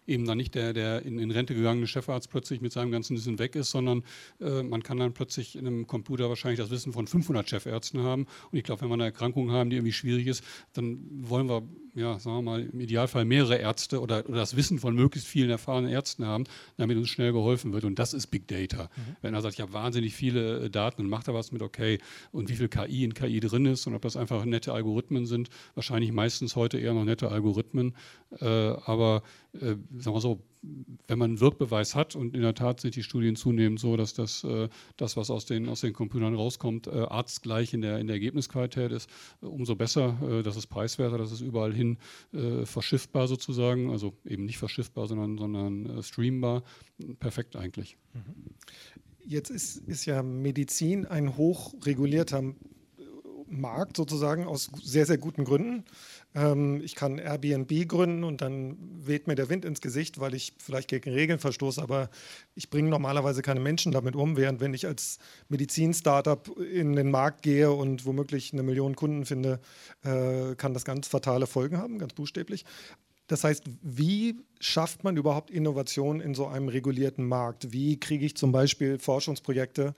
[0.06, 3.38] eben dann nicht der, der in, in, Rente gegangene Chefarzt plötzlich mit seinem ganzen Wissen
[3.38, 4.02] weg ist, sondern
[4.40, 8.26] äh, man kann dann plötzlich in einem Computer wahrscheinlich das Wissen von 500 Chefärzten haben.
[8.50, 11.62] Und ich glaube, wenn wir eine Erkrankung haben, die irgendwie schwierig ist, dann wollen wir,
[11.94, 15.50] ja, sagen wir mal, im Idealfall mehrere Ärzte oder, oder das Wissen von möglichst vielen
[15.50, 16.44] erfahrenen Ärzten haben,
[16.76, 17.84] damit uns schnell geholfen wird.
[17.84, 18.84] Und das ist Big Data.
[18.84, 19.16] Mhm.
[19.22, 21.98] Wenn er sagt, ich habe wahnsinnig viele äh, Daten und macht da was mit, okay,
[22.32, 25.48] und wie viel KI in KI drin ist und ob das einfach nette Algorithmen sind,
[25.74, 27.94] wahrscheinlich meistens heute eher noch nette Algorithmen.
[28.40, 29.22] Äh, aber
[29.54, 30.40] äh, sagen wir so,
[31.06, 34.14] wenn man einen Wirkbeweis hat, und in der Tat sind die Studien zunehmend so, dass
[34.14, 38.06] das, äh, das was aus den, aus den Computern rauskommt, äh, arztgleich in der, in
[38.06, 39.08] der Ergebnisqualität ist,
[39.42, 40.18] äh, umso besser.
[40.22, 41.98] Äh, das ist preiswerter, das ist überall hin
[42.32, 46.62] äh, verschiffbar sozusagen, also eben nicht verschiffbar, sondern, sondern äh, streambar.
[47.20, 47.96] Perfekt eigentlich.
[48.12, 48.54] Mhm.
[49.26, 52.54] Jetzt ist, ist ja Medizin ein hochregulierter
[53.48, 55.84] Markt sozusagen aus sehr, sehr guten Gründen.
[56.34, 60.54] Ähm, ich kann Airbnb gründen und dann weht mir der Wind ins Gesicht, weil ich
[60.58, 62.10] vielleicht gegen Regeln verstoße, aber
[62.54, 65.18] ich bringe normalerweise keine Menschen damit um, während wenn ich als
[65.48, 69.60] Medizin-Startup in den Markt gehe und womöglich eine Million Kunden finde,
[70.02, 72.64] äh, kann das ganz fatale Folgen haben, ganz buchstäblich.
[73.26, 77.72] Das heißt, wie schafft man überhaupt Innovation in so einem regulierten Markt?
[77.72, 79.94] Wie kriege ich zum Beispiel Forschungsprojekte,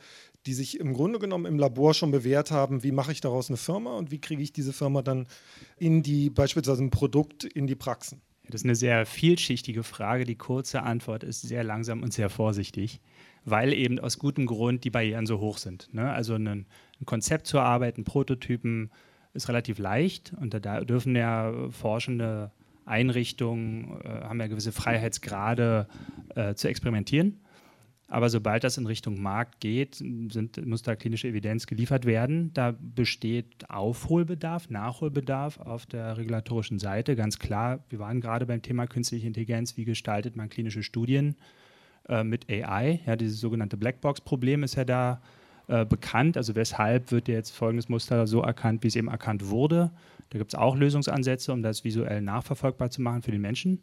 [0.46, 3.56] die sich im Grunde genommen im Labor schon bewährt haben, wie mache ich daraus eine
[3.56, 5.26] Firma und wie kriege ich diese Firma dann
[5.76, 8.20] in die, beispielsweise ein Produkt, in die Praxen?
[8.48, 10.24] Das ist eine sehr vielschichtige Frage.
[10.24, 13.00] Die kurze Antwort ist sehr langsam und sehr vorsichtig,
[13.44, 15.92] weil eben aus gutem Grund die Barrieren so hoch sind.
[15.92, 16.12] Ne?
[16.12, 16.66] Also ein, ein,
[17.04, 18.90] Konzept zu erarbeiten, Prototypen
[19.34, 22.52] ist relativ leicht und da dürfen ja forschende
[22.84, 25.88] Einrichtungen, äh, haben ja gewisse Freiheitsgrade
[26.36, 27.40] äh, zu experimentieren.
[28.08, 32.52] Aber sobald das in Richtung Markt geht, sind, muss da klinische Evidenz geliefert werden.
[32.54, 37.16] Da besteht Aufholbedarf, Nachholbedarf auf der regulatorischen Seite.
[37.16, 39.76] Ganz klar, wir waren gerade beim Thema künstliche Intelligenz.
[39.76, 41.34] Wie gestaltet man klinische Studien
[42.08, 43.00] äh, mit AI?
[43.06, 45.20] Ja, dieses sogenannte Blackbox-Problem ist ja da
[45.66, 46.36] äh, bekannt.
[46.36, 49.90] Also weshalb wird jetzt folgendes Muster so erkannt, wie es eben erkannt wurde?
[50.30, 53.82] Da gibt es auch Lösungsansätze, um das visuell nachverfolgbar zu machen für den Menschen.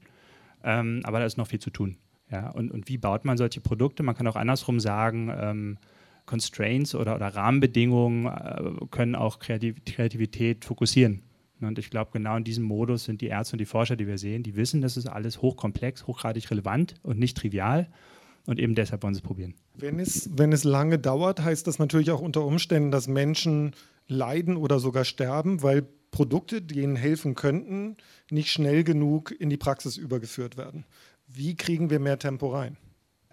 [0.64, 1.98] Ähm, aber da ist noch viel zu tun.
[2.32, 4.04] Ja, und, und wie baut man solche Produkte?
[4.04, 5.78] Man kann auch andersrum sagen, ähm,
[6.26, 11.22] Constraints oder, oder Rahmenbedingungen äh, können auch Kreativ Kreativität fokussieren.
[11.62, 14.18] Und ich glaube, genau in diesem Modus sind die Ärzte und die Forscher, die wir
[14.18, 17.88] sehen, die wissen, das ist alles hochkomplex, hochgradig relevant und nicht trivial.
[18.46, 19.54] Und eben deshalb wollen sie es probieren.
[19.76, 23.74] Wenn es, wenn es lange dauert, heißt das natürlich auch unter Umständen, dass Menschen
[24.08, 27.96] leiden oder sogar sterben, weil Produkte, die ihnen helfen könnten,
[28.30, 30.86] nicht schnell genug in die Praxis übergeführt werden.
[31.28, 32.78] Wie kriegen wir mehr Tempo rein?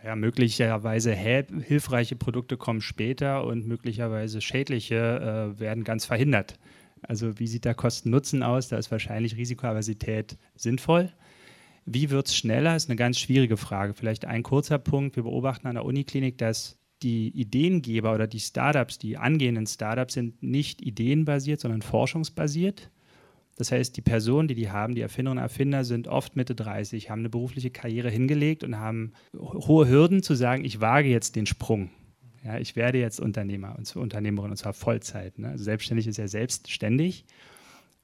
[0.03, 6.59] Ja, möglicherweise hilfreiche Produkte kommen später und möglicherweise schädliche äh, werden ganz verhindert.
[7.03, 8.68] Also wie sieht da Kosten-Nutzen aus?
[8.68, 11.12] Da ist wahrscheinlich Risikoaversität sinnvoll.
[11.85, 12.76] Wie wird es schneller?
[12.76, 13.94] Ist eine ganz schwierige Frage.
[13.94, 15.16] Vielleicht ein kurzer Punkt.
[15.16, 20.42] Wir beobachten an der Uniklinik, dass die Ideengeber oder die Startups, die angehenden Startups sind
[20.42, 22.90] nicht ideenbasiert, sondern forschungsbasiert.
[23.61, 27.11] Das heißt, die Personen, die die haben, die Erfinderinnen und Erfinder, sind oft Mitte 30,
[27.11, 31.44] haben eine berufliche Karriere hingelegt und haben hohe Hürden zu sagen, ich wage jetzt den
[31.44, 31.90] Sprung.
[32.42, 35.38] Ja, ich werde jetzt Unternehmer und Unternehmerin und zwar Vollzeit.
[35.38, 35.49] Ne?
[35.51, 37.27] Also selbstständig ist ja selbstständig.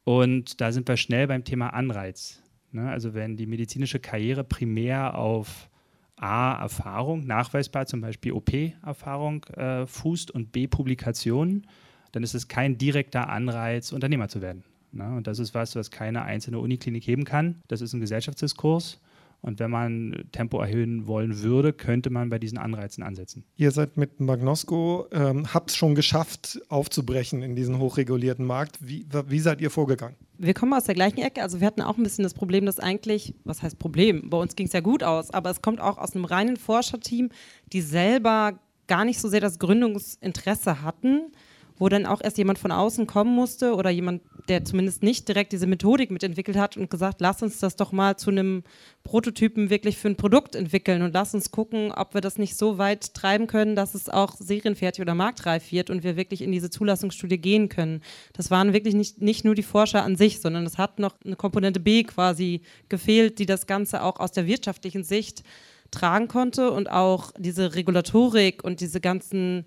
[0.05, 2.42] Und da sind wir schnell beim Thema Anreiz.
[2.71, 2.90] Ne?
[2.90, 5.71] Also wenn die medizinische Karriere primär auf
[6.16, 11.66] A, Erfahrung, nachweisbar zum Beispiel OP-Erfahrung äh, fußt und B, Publikationen,
[12.12, 14.64] dann ist es kein direkter Anreiz, Unternehmer zu werden.
[14.92, 15.16] Ne?
[15.16, 17.62] Und das ist was, was keine einzelne Uniklinik heben kann.
[17.68, 19.01] Das ist ein Gesellschaftsdiskurs.
[19.42, 23.44] Und wenn man Tempo erhöhen wollen würde, könnte man bei diesen Anreizen ansetzen.
[23.57, 28.79] Ihr seid mit Magnosco, ähm, habt es schon geschafft, aufzubrechen in diesen hochregulierten Markt.
[28.81, 30.16] Wie, wie seid ihr vorgegangen?
[30.38, 31.42] Wir kommen aus der gleichen Ecke.
[31.42, 34.31] Also wir hatten auch ein bisschen das Problem, dass eigentlich, was heißt Problem?
[34.31, 37.31] Bei uns ging es ja gut aus, aber es kommt auch aus einem reinen Forscherteam,
[37.72, 41.33] die selber gar nicht so sehr das Gründungsinteresse hatten,
[41.78, 45.52] wo dann auch erst jemand von außen kommen musste oder jemand, der zumindest nicht direkt
[45.52, 48.62] diese Methodik mitentwickelt hat und gesagt, lass uns das doch mal zu einem
[49.04, 52.78] Prototypen wirklich für ein Produkt entwickeln und lass uns gucken, ob wir das nicht so
[52.78, 56.70] weit treiben können, dass es auch serienfertig oder marktreif wird und wir wirklich in diese
[56.70, 58.02] Zulassungsstudie gehen können.
[58.32, 61.36] Das waren wirklich nicht, nicht nur die Forscher an sich, sondern es hat noch eine
[61.36, 65.42] Komponente B quasi gefehlt, die das Ganze auch aus der wirtschaftlichen Sicht
[65.90, 69.66] tragen konnte und auch diese Regulatorik und diese ganzen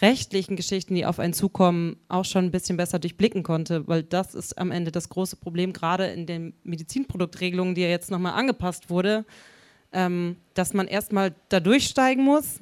[0.00, 4.34] rechtlichen Geschichten, die auf einen zukommen, auch schon ein bisschen besser durchblicken konnte, weil das
[4.34, 8.90] ist am Ende das große Problem, gerade in den Medizinproduktregelungen, die ja jetzt nochmal angepasst
[8.90, 9.24] wurde,
[9.92, 12.60] ähm, dass man erstmal da durchsteigen muss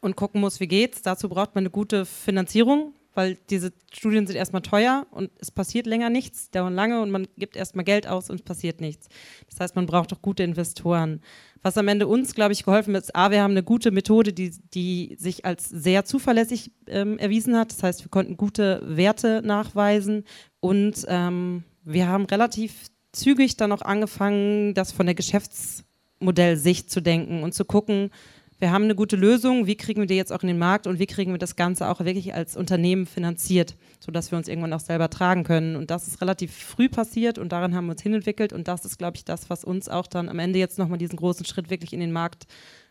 [0.00, 1.02] und gucken muss, wie geht's.
[1.02, 5.86] Dazu braucht man eine gute Finanzierung, weil diese Studien sind erstmal teuer und es passiert
[5.86, 9.08] länger nichts, dauern lange und man gibt erstmal Geld aus und es passiert nichts.
[9.48, 11.20] Das heißt, man braucht auch gute Investoren.
[11.62, 14.50] Was am Ende uns, glaube ich, geholfen ist, A, wir haben eine gute Methode, die,
[14.74, 17.72] die sich als sehr zuverlässig ähm, erwiesen hat.
[17.72, 20.24] Das heißt, wir konnten gute Werte nachweisen
[20.60, 22.74] und ähm, wir haben relativ
[23.12, 28.10] zügig dann auch angefangen, das von der Geschäftsmodellsicht zu denken und zu gucken,
[28.58, 30.98] wir haben eine gute Lösung, wie kriegen wir die jetzt auch in den Markt und
[30.98, 34.80] wie kriegen wir das Ganze auch wirklich als Unternehmen finanziert, sodass wir uns irgendwann auch
[34.80, 35.76] selber tragen können.
[35.76, 38.98] Und das ist relativ früh passiert und daran haben wir uns hinentwickelt und das ist,
[38.98, 41.92] glaube ich, das, was uns auch dann am Ende jetzt nochmal diesen großen Schritt wirklich
[41.92, 42.46] in den Markt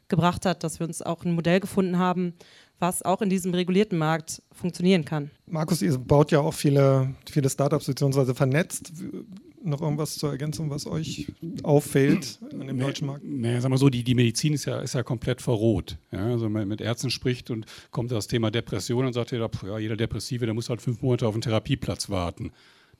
[0.10, 2.34] gebracht hat, dass wir uns auch ein Modell gefunden haben,
[2.80, 5.32] was auch in diesem regulierten Markt funktionieren kann.
[5.46, 8.34] Markus, ihr baut ja auch viele, viele Startups bzw.
[8.34, 8.92] vernetzt
[9.64, 11.28] noch irgendwas zur Ergänzung, was euch
[11.64, 13.24] auffällt an dem nee, deutschen Markt?
[13.24, 15.98] Nee, sag mal so, die, die Medizin ist ja, ist ja komplett verroht.
[16.12, 16.26] Ja?
[16.26, 19.80] Also wenn man mit Ärzten spricht und kommt das Thema Depression und sagt ja, ja,
[19.80, 22.52] jeder Depressive, der muss halt fünf Monate auf einen Therapieplatz warten.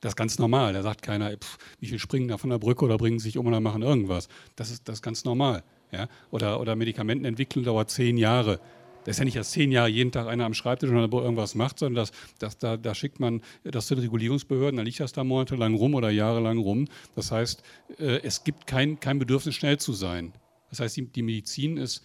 [0.02, 0.74] Das ist ganz normal.
[0.74, 3.48] Da sagt keiner, pff, wie viel springen da von der Brücke oder bringen sich um
[3.48, 4.28] oder machen irgendwas.
[4.56, 5.64] Das ist, das ist ganz normal.
[5.92, 6.08] Ja?
[6.32, 8.60] Oder, oder Medikamentenentwicklung dauert zehn Jahre.
[9.06, 11.80] Da ist ja nicht erst zehn Jahre jeden Tag einer am Schreibtisch und irgendwas macht,
[11.80, 15.24] sondern das, das, da, da schickt man das zu den Regulierungsbehörden, dann liegt das da
[15.24, 16.88] monatelang rum oder jahrelang rum.
[17.16, 17.64] Das heißt,
[18.00, 20.34] äh, es gibt kein, kein Bedürfnis, schnell zu sein.
[20.70, 22.04] Das heißt, die, die Medizin ist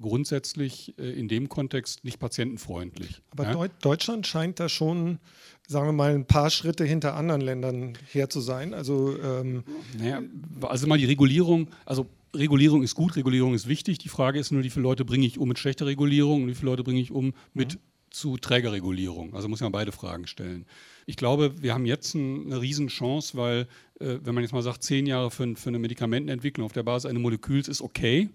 [0.00, 3.22] grundsätzlich äh, in dem Kontext nicht patientenfreundlich.
[3.30, 3.68] Aber ja?
[3.80, 5.18] Deutschland scheint da schon,
[5.66, 8.74] sagen wir mal, ein paar Schritte hinter anderen Ländern her zu sein.
[8.74, 9.64] Also, ähm
[9.98, 10.22] naja,
[10.62, 13.98] also mal die Regulierung, also Regulierung ist gut, Regulierung ist wichtig.
[13.98, 16.54] Die Frage ist nur, wie viele Leute bringe ich um mit schlechter Regulierung und wie
[16.54, 17.80] viele Leute bringe ich um mit mhm.
[18.10, 19.34] zu träger Regulierung.
[19.34, 20.66] Also muss man beide Fragen stellen.
[21.06, 23.66] Ich glaube, wir haben jetzt eine Riesenchance, weil,
[23.98, 27.10] äh, wenn man jetzt mal sagt, zehn Jahre für, für eine Medikamentenentwicklung auf der Basis
[27.10, 28.28] eines Moleküls ist okay,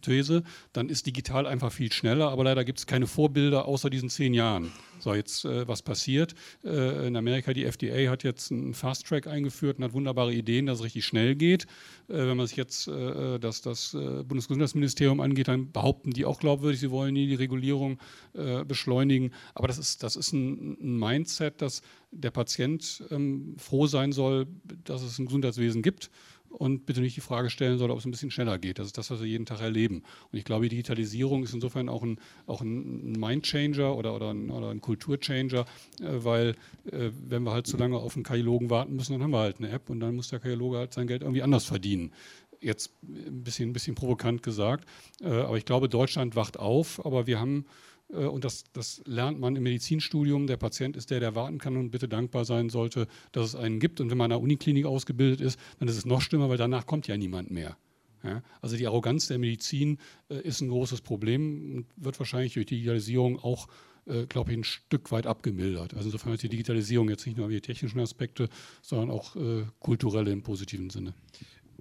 [0.00, 4.08] These, dann ist digital einfach viel schneller, aber leider gibt es keine Vorbilder außer diesen
[4.08, 4.72] zehn Jahren.
[4.98, 6.34] So, jetzt äh, was passiert?
[6.64, 10.66] Äh, in Amerika, die FDA hat jetzt einen Fast Track eingeführt und hat wunderbare Ideen,
[10.66, 11.64] dass es richtig schnell geht.
[12.08, 16.40] Äh, wenn man sich jetzt äh, das, das äh, Bundesgesundheitsministerium angeht, dann behaupten die auch
[16.40, 17.98] glaubwürdig, sie wollen die Regulierung
[18.32, 19.32] äh, beschleunigen.
[19.54, 24.46] Aber das ist, das ist ein, ein Mindset, dass der Patient ähm, froh sein soll,
[24.84, 26.10] dass es ein Gesundheitswesen gibt
[26.50, 28.78] und bitte nicht die Frage stellen soll, ob es ein bisschen schneller geht.
[28.78, 30.02] Das ist das, was wir jeden Tag erleben.
[30.32, 34.70] Und ich glaube, Digitalisierung ist insofern auch ein, auch ein Mindchanger oder, oder, ein, oder
[34.70, 35.64] ein Kulturchanger,
[36.00, 36.56] äh, weil
[36.90, 39.58] äh, wenn wir halt zu lange auf einen Kardiologen warten müssen, dann haben wir halt
[39.58, 42.12] eine App und dann muss der Kardiologe halt sein Geld irgendwie anders verdienen
[42.60, 44.88] jetzt ein bisschen, ein bisschen provokant gesagt.
[45.20, 49.38] Äh, aber ich glaube, Deutschland wacht auf, aber wir haben äh, und das, das, lernt
[49.38, 50.46] man im Medizinstudium.
[50.46, 53.80] Der Patient ist der, der warten kann und bitte dankbar sein sollte, dass es einen
[53.80, 54.00] gibt.
[54.00, 56.86] Und wenn man in einer Uniklinik ausgebildet ist, dann ist es noch schlimmer, weil danach
[56.86, 57.76] kommt ja niemand mehr.
[58.22, 58.42] Ja?
[58.62, 59.98] Also die Arroganz der Medizin
[60.30, 63.68] äh, ist ein großes Problem und wird wahrscheinlich durch die Digitalisierung auch,
[64.06, 65.94] äh, glaube ich, ein Stück weit abgemildert.
[65.94, 68.48] Also insofern ist die Digitalisierung jetzt nicht nur die technischen Aspekte,
[68.80, 71.14] sondern auch äh, kulturelle im positiven Sinne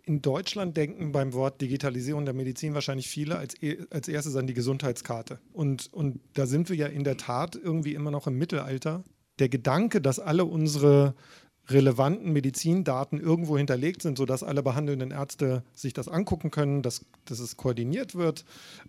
[0.08, 4.48] in Deutschland denken beim Wort Digitalisierung der Medizin wahrscheinlich viele als, e, als erstes an
[4.48, 5.39] die Gesundheitskarte.
[5.52, 9.04] Und, und da sind wir ja in der Tat irgendwie immer noch im Mittelalter.
[9.39, 11.13] Der Gedanke, dass alle unsere
[11.70, 17.39] relevanten Medizindaten irgendwo hinterlegt sind, sodass alle behandelnden Ärzte sich das angucken können, dass, dass
[17.39, 18.46] es koordiniert wird,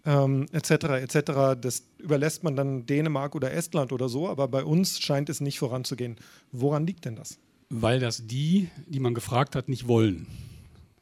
[0.06, 0.70] ähm, etc.
[1.02, 1.60] etc.
[1.60, 5.58] Das überlässt man dann Dänemark oder Estland oder so, aber bei uns scheint es nicht
[5.58, 6.14] voranzugehen.
[6.52, 7.38] Woran liegt denn das?
[7.70, 10.28] Weil das die, die man gefragt hat, nicht wollen.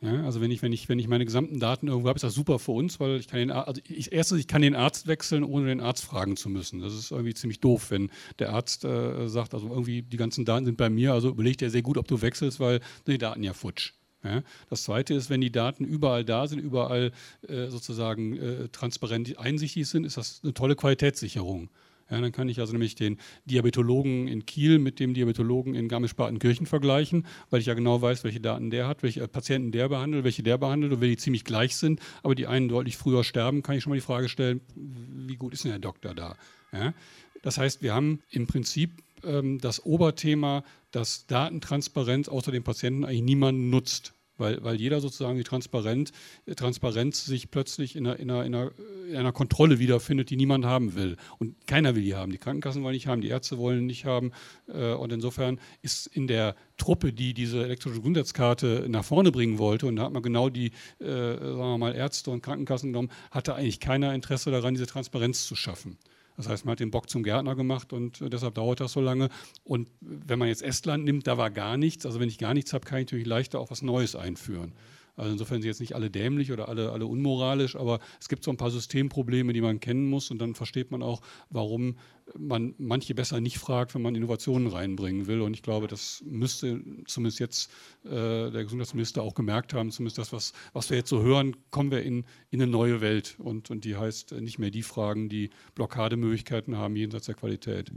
[0.00, 2.34] Ja, also wenn ich, wenn, ich, wenn ich meine gesamten Daten irgendwo habe, ist das
[2.34, 5.42] super für uns, weil ich kann den also ich, erstens, ich kann den Arzt wechseln,
[5.42, 6.80] ohne den Arzt fragen zu müssen.
[6.80, 10.66] Das ist irgendwie ziemlich doof, wenn der Arzt äh, sagt, also irgendwie die ganzen Daten
[10.66, 13.54] sind bei mir, also überlegt er sehr gut, ob du wechselst, weil die Daten ja
[13.54, 13.92] futsch.
[14.22, 14.42] Ja.
[14.68, 17.12] Das zweite ist, wenn die Daten überall da sind, überall
[17.48, 21.70] äh, sozusagen äh, transparent einsichtig sind, ist das eine tolle Qualitätssicherung.
[22.10, 26.66] Ja, dann kann ich also nämlich den Diabetologen in Kiel mit dem Diabetologen in Garmisch-Partenkirchen
[26.66, 30.44] vergleichen, weil ich ja genau weiß, welche Daten der hat, welche Patienten der behandelt, welche
[30.44, 33.76] der behandelt und wenn die ziemlich gleich sind, aber die einen deutlich früher sterben, kann
[33.76, 36.36] ich schon mal die Frage stellen, wie gut ist denn der Doktor da?
[36.72, 36.94] Ja?
[37.42, 38.90] Das heißt, wir haben im Prinzip
[39.24, 45.36] ähm, das Oberthema, dass Datentransparenz außer dem Patienten eigentlich niemanden nutzt weil, weil jeder sozusagen
[45.36, 46.12] die Transparenz,
[46.56, 48.70] Transparenz sich plötzlich in einer, in, einer,
[49.08, 51.16] in einer Kontrolle wiederfindet, die niemand haben will.
[51.38, 52.32] Und keiner will die haben.
[52.32, 54.32] Die Krankenkassen wollen nicht haben, die Ärzte wollen nicht haben.
[54.68, 59.86] Äh, und insofern ist in der Truppe, die diese elektronische Gesundheitskarte nach vorne bringen wollte,
[59.86, 63.54] und da hat man genau die, äh, sagen wir mal, Ärzte und Krankenkassen genommen, hatte
[63.54, 65.96] eigentlich keiner Interesse daran, diese Transparenz zu schaffen.
[66.36, 69.00] Das heißt, man hat den Bock zum Gärtner gemacht und äh, deshalb dauert das so
[69.00, 69.28] lange.
[69.64, 72.04] Und wenn man jetzt Estland nimmt, da war gar nichts.
[72.06, 74.72] Also wenn ich gar nichts habe, kann ich natürlich leichter auch was Neues einführen.
[75.16, 78.50] Also insofern sind jetzt nicht alle dämlich oder alle, alle unmoralisch, aber es gibt so
[78.50, 81.96] ein paar Systemprobleme, die man kennen muss und dann versteht man auch, warum
[82.36, 85.40] man manche besser nicht fragt, wenn man Innovationen reinbringen will.
[85.40, 87.70] Und ich glaube, das müsste zumindest jetzt
[88.04, 91.90] äh, der Gesundheitsminister auch gemerkt haben, zumindest das, was, was wir jetzt so hören, kommen
[91.90, 93.36] wir in, in eine neue Welt.
[93.38, 97.92] Und, und die heißt nicht mehr die Fragen, die Blockademöglichkeiten haben jenseits der Qualität.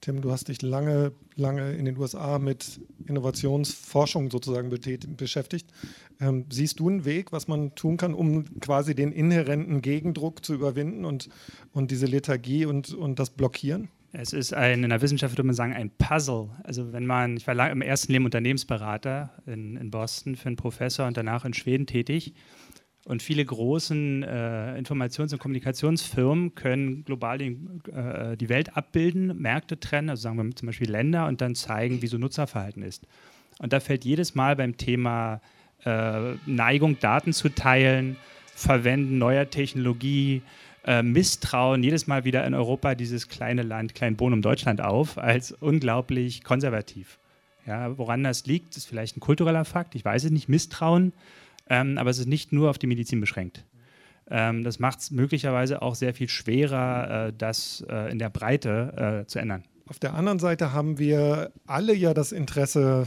[0.00, 4.70] Tim, du hast dich lange, lange in den USA mit Innovationsforschung sozusagen
[5.16, 5.70] beschäftigt.
[6.20, 10.54] Ähm, siehst du einen Weg, was man tun kann, um quasi den inhärenten Gegendruck zu
[10.54, 11.28] überwinden und,
[11.72, 13.88] und diese Lethargie und, und das Blockieren?
[14.18, 16.48] Es ist ein, in der Wissenschaft würde man sagen, ein Puzzle.
[16.62, 20.56] Also wenn man, ich war lang, im ersten Leben Unternehmensberater in, in Boston für einen
[20.56, 22.32] Professor und danach in Schweden tätig.
[23.06, 27.56] Und viele großen äh, Informations- und Kommunikationsfirmen können global die,
[27.92, 32.02] äh, die Welt abbilden, Märkte trennen, also sagen wir zum Beispiel Länder und dann zeigen,
[32.02, 33.06] wie so Nutzerverhalten ist.
[33.60, 35.40] Und da fällt jedes Mal beim Thema
[35.84, 38.16] äh, Neigung, Daten zu teilen,
[38.56, 40.42] Verwenden neuer Technologie,
[40.84, 46.42] äh, Misstrauen jedes Mal wieder in Europa dieses kleine Land, Kleinbonum Deutschland auf, als unglaublich
[46.42, 47.20] konservativ.
[47.66, 51.12] Ja, woran das liegt, ist vielleicht ein kultureller Fakt, ich weiß es nicht, Misstrauen
[51.68, 53.64] ähm, aber es ist nicht nur auf die Medizin beschränkt.
[54.28, 59.22] Ähm, das macht es möglicherweise auch sehr viel schwerer, äh, das äh, in der Breite
[59.24, 59.64] äh, zu ändern.
[59.88, 63.06] Auf der anderen Seite haben wir alle ja das Interesse,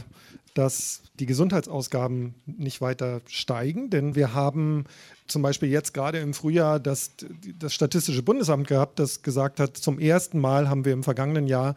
[0.54, 4.84] dass die Gesundheitsausgaben nicht weiter steigen, denn wir haben
[5.26, 7.12] zum Beispiel jetzt gerade im Frühjahr das,
[7.58, 11.74] das Statistische Bundesamt gehabt, das gesagt hat, zum ersten Mal haben wir im vergangenen Jahr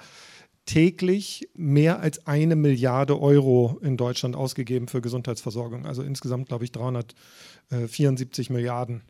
[0.66, 5.86] täglich mehr als eine Milliarde Euro in Deutschland ausgegeben für Gesundheitsversorgung.
[5.86, 9.04] Also insgesamt, glaube ich, 374 Milliarden.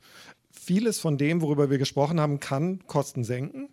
[0.52, 3.70] Vieles von dem, worüber wir gesprochen haben, kann Kosten senken.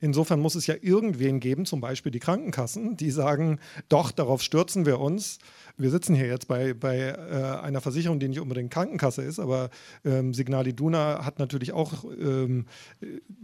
[0.00, 4.86] Insofern muss es ja irgendwen geben, zum Beispiel die Krankenkassen, die sagen, doch, darauf stürzen
[4.86, 5.38] wir uns.
[5.76, 9.68] Wir sitzen hier jetzt bei, bei äh, einer Versicherung, die nicht unbedingt Krankenkasse ist, aber
[10.04, 12.66] ähm, Signal Iduna hat natürlich auch ähm,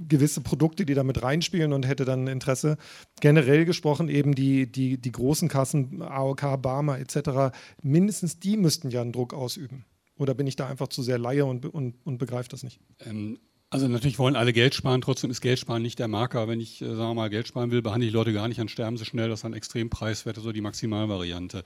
[0.08, 2.78] gewisse Produkte, die damit reinspielen und hätte dann Interesse.
[3.20, 9.02] Generell gesprochen eben die, die, die großen Kassen, AOK, Barmer etc., mindestens die müssten ja
[9.02, 9.84] einen Druck ausüben.
[10.18, 12.80] Oder bin ich da einfach zu sehr Laie und, und, und begreife das nicht?
[13.04, 16.46] Ähm, also natürlich wollen alle Geld sparen, trotzdem ist Geld sparen nicht der Marker.
[16.46, 18.68] Wenn ich, äh, sagen wir mal, Geld sparen will, behandle ich Leute gar nicht, dann
[18.68, 19.28] sterben sie schnell.
[19.28, 21.64] Das ist dann extrem preiswert, so die Maximalvariante.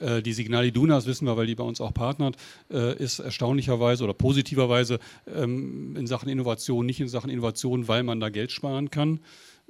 [0.00, 2.36] Äh, die Signali Dunas, wissen wir, weil die bei uns auch partnert,
[2.70, 4.98] äh, ist erstaunlicherweise oder positiverweise
[5.32, 9.20] ähm, in Sachen Innovation, nicht in Sachen Innovation, weil man da Geld sparen kann.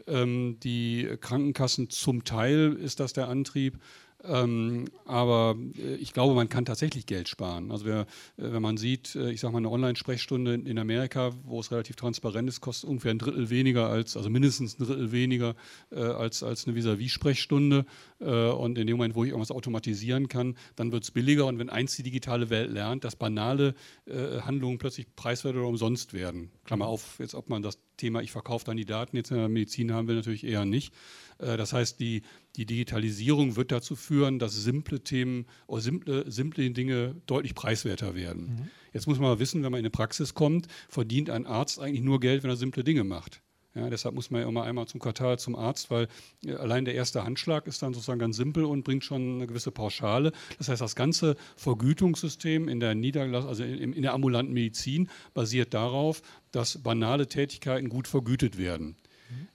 [0.07, 3.79] Ähm, die Krankenkassen zum Teil ist das der Antrieb.
[4.25, 7.71] Ähm, aber äh, ich glaube, man kann tatsächlich Geld sparen.
[7.71, 8.05] Also wer, äh,
[8.37, 12.49] wenn man sieht, äh, ich sage mal, eine Online-Sprechstunde in Amerika, wo es relativ transparent
[12.49, 15.55] ist, kostet ungefähr ein Drittel weniger als, also mindestens ein Drittel weniger
[15.91, 17.85] äh, als, als eine Vis-à-vis-Sprechstunde.
[18.21, 21.47] Äh, und in dem Moment, wo ich irgendwas automatisieren kann, dann wird es billiger.
[21.47, 23.75] Und wenn eins die digitale Welt lernt, dass banale
[24.07, 26.51] äh, Handlungen plötzlich preiswert oder umsonst werden.
[26.65, 29.49] Klammer auf, jetzt ob man das Thema, ich verkaufe dann die Daten jetzt in der
[29.49, 30.93] Medizin haben will, natürlich eher nicht.
[31.39, 32.23] Äh, das heißt, die,
[32.57, 38.47] die Digitalisierung wird dazu führen, dass simple Themen oder simple, simple Dinge deutlich preiswerter werden.
[38.47, 38.71] Mhm.
[38.93, 42.03] Jetzt muss man mal wissen, wenn man in eine Praxis kommt, verdient ein Arzt eigentlich
[42.03, 43.43] nur Geld, wenn er simple Dinge macht.
[43.77, 46.09] Ja, deshalb muss man ja immer einmal zum Quartal zum Arzt, weil
[46.47, 49.71] äh, allein der erste Handschlag ist dann sozusagen ganz simpel und bringt schon eine gewisse
[49.71, 50.33] Pauschale.
[50.57, 55.75] Das heißt, das ganze Vergütungssystem in der Niederlass also in, in der ambulanten Medizin basiert
[55.75, 56.23] darauf,
[56.53, 58.97] dass banale Tätigkeiten gut vergütet werden.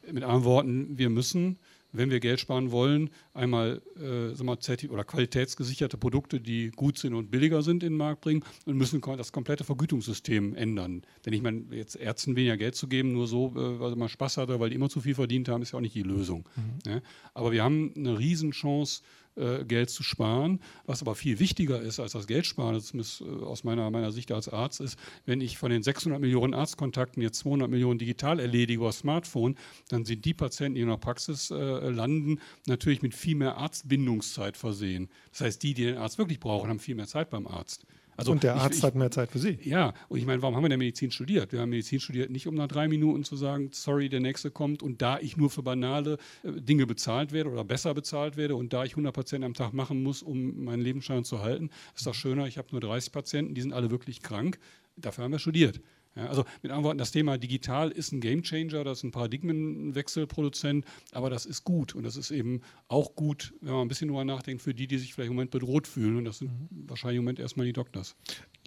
[0.06, 0.14] Mhm.
[0.14, 1.58] Mit anderen Worten, wir müssen
[1.92, 4.58] wenn wir Geld sparen wollen, einmal äh, mal,
[4.89, 9.02] oder qualitätsgesicherte Produkte, die gut sind und billiger sind, in den Markt bringen und müssen
[9.02, 11.04] das komplette Vergütungssystem ändern.
[11.26, 14.38] Denn ich meine, jetzt Ärzten weniger Geld zu geben, nur so, äh, weil man Spaß
[14.38, 16.48] hatte, weil die immer zu viel verdient haben, ist ja auch nicht die Lösung.
[16.56, 16.92] Mhm.
[16.92, 17.02] Ja?
[17.34, 19.21] Aber wir haben eine Riesenchance, äh,
[19.64, 20.60] Geld zu sparen.
[20.86, 24.50] Was aber viel wichtiger ist als das Geldsparen, zumindest äh, aus meiner, meiner Sicht als
[24.50, 28.92] Arzt, ist, wenn ich von den 600 Millionen Arztkontakten jetzt 200 Millionen digital erledige über
[28.92, 29.56] Smartphone,
[29.90, 34.58] dann sind die Patienten, die in der Praxis äh, landen, natürlich mit viel mehr Arztbindungszeit
[34.58, 35.10] versehen.
[35.32, 37.86] Das heißt, die, die den Arzt wirklich brauchen, haben viel mehr Zeit beim Arzt.
[38.22, 39.58] Also und der Arzt ich, ich, hat mehr Zeit für Sie.
[39.64, 41.52] Ja, und ich meine, warum haben wir denn Medizin studiert?
[41.52, 44.84] Wir haben Medizin studiert nicht, um nach drei Minuten zu sagen, sorry, der Nächste kommt
[44.84, 48.74] und da ich nur für banale äh, Dinge bezahlt werde oder besser bezahlt werde und
[48.74, 52.16] da ich 100 Patienten am Tag machen muss, um meinen Lebensstand zu halten, ist das
[52.16, 54.60] schöner, ich habe nur 30 Patienten, die sind alle wirklich krank.
[54.98, 55.82] Dafür haben wir studiert.
[56.16, 60.86] Ja, also mit anderen Worten, das Thema digital ist ein Gamechanger, das ist ein Paradigmenwechselproduzent,
[61.14, 64.26] aber das ist gut und das ist eben auch gut, wenn man ein bisschen drüber
[64.26, 66.89] nachdenkt, für die, die sich vielleicht im Moment bedroht fühlen und das sind mhm.
[66.89, 68.16] wahrscheinlich im Moment erstmal die Doktors.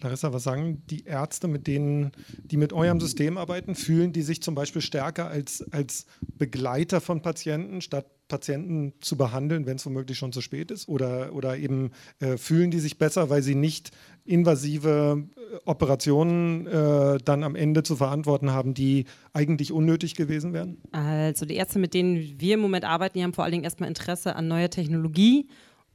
[0.01, 2.11] Larissa, was sagen die Ärzte, mit denen,
[2.43, 7.21] die mit eurem System arbeiten, fühlen die sich zum Beispiel stärker als, als Begleiter von
[7.21, 10.87] Patienten statt Patienten zu behandeln, wenn es womöglich schon zu spät ist?
[10.87, 13.91] Oder, oder eben äh, fühlen die sich besser, weil sie nicht
[14.25, 20.77] invasive äh, Operationen äh, dann am Ende zu verantworten haben, die eigentlich unnötig gewesen wären?
[20.91, 23.89] Also die Ärzte, mit denen wir im Moment arbeiten, die haben vor allen Dingen erstmal
[23.89, 25.47] Interesse an neuer Technologie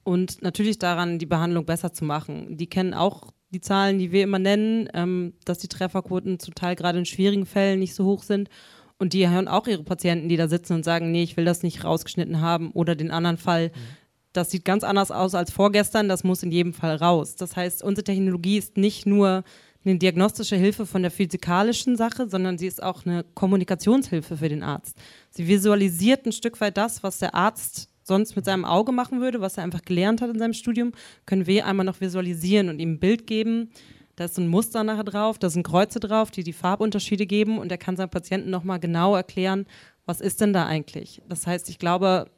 [0.02, 2.56] und natürlich daran, die Behandlung besser zu machen.
[2.56, 6.76] Die kennen auch die Zahlen, die wir immer nennen, ähm, dass die Trefferquoten zum Teil
[6.76, 8.48] gerade in schwierigen Fällen nicht so hoch sind.
[9.00, 11.62] Und die hören auch ihre Patienten, die da sitzen und sagen, nee, ich will das
[11.62, 12.70] nicht rausgeschnitten haben.
[12.72, 13.72] Oder den anderen Fall, mhm.
[14.34, 17.34] das sieht ganz anders aus als vorgestern, das muss in jedem Fall raus.
[17.34, 19.42] Das heißt, unsere Technologie ist nicht nur
[19.86, 24.62] eine diagnostische Hilfe von der physikalischen Sache, sondern sie ist auch eine Kommunikationshilfe für den
[24.62, 24.98] Arzt.
[25.30, 29.40] Sie visualisiert ein Stück weit das, was der Arzt sonst mit seinem Auge machen würde,
[29.40, 30.92] was er einfach gelernt hat in seinem Studium,
[31.24, 33.70] können wir einmal noch visualisieren und ihm ein Bild geben,
[34.16, 37.70] da ist ein Muster nachher drauf, da sind Kreuze drauf, die die Farbunterschiede geben und
[37.70, 39.66] er kann seinem Patienten nochmal genau erklären,
[40.06, 41.22] was ist denn da eigentlich.
[41.28, 42.30] Das heißt, ich glaube,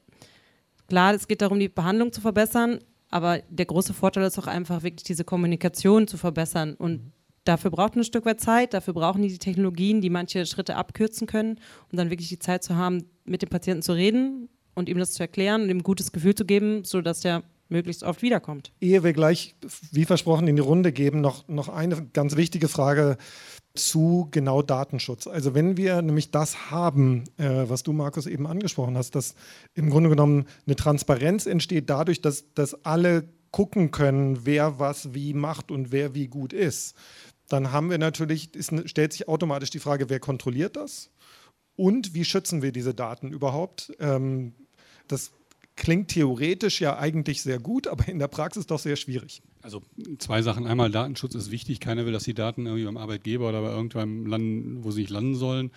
[0.88, 2.78] klar, es geht darum, die Behandlung zu verbessern,
[3.10, 7.12] aber der große Vorteil ist auch einfach wirklich diese Kommunikation zu verbessern und
[7.44, 11.26] dafür braucht ein Stück weit Zeit, dafür brauchen die die Technologien, die manche Schritte abkürzen
[11.26, 11.58] können,
[11.90, 15.12] um dann wirklich die Zeit zu haben, mit dem Patienten zu reden und ihm das
[15.12, 17.42] zu erklären und ihm ein gutes Gefühl zu geben, sodass der
[17.72, 18.72] möglichst oft wiederkommt.
[18.80, 19.56] Ehe wir gleich,
[19.90, 23.16] wie versprochen, in die Runde geben, noch, noch eine ganz wichtige Frage
[23.74, 25.26] zu genau Datenschutz.
[25.26, 29.34] Also wenn wir nämlich das haben, äh, was du, Markus, eben angesprochen hast, dass
[29.74, 35.34] im Grunde genommen eine Transparenz entsteht dadurch, dass, dass alle gucken können, wer was wie
[35.34, 36.94] macht und wer wie gut ist,
[37.48, 41.10] dann haben wir natürlich, ist, stellt sich automatisch die Frage, wer kontrolliert das?
[41.76, 43.92] Und wie schützen wir diese Daten überhaupt?
[43.98, 44.54] Ähm,
[45.08, 45.32] das
[45.76, 49.42] klingt theoretisch ja eigentlich sehr gut, aber in der Praxis doch sehr schwierig.
[49.62, 49.80] Also
[50.18, 50.66] zwei Sachen.
[50.66, 51.78] Einmal Datenschutz ist wichtig.
[51.78, 55.10] Keiner will, dass die Daten irgendwie beim Arbeitgeber oder bei irgendeinem landen, wo sie nicht
[55.10, 55.70] landen sollen.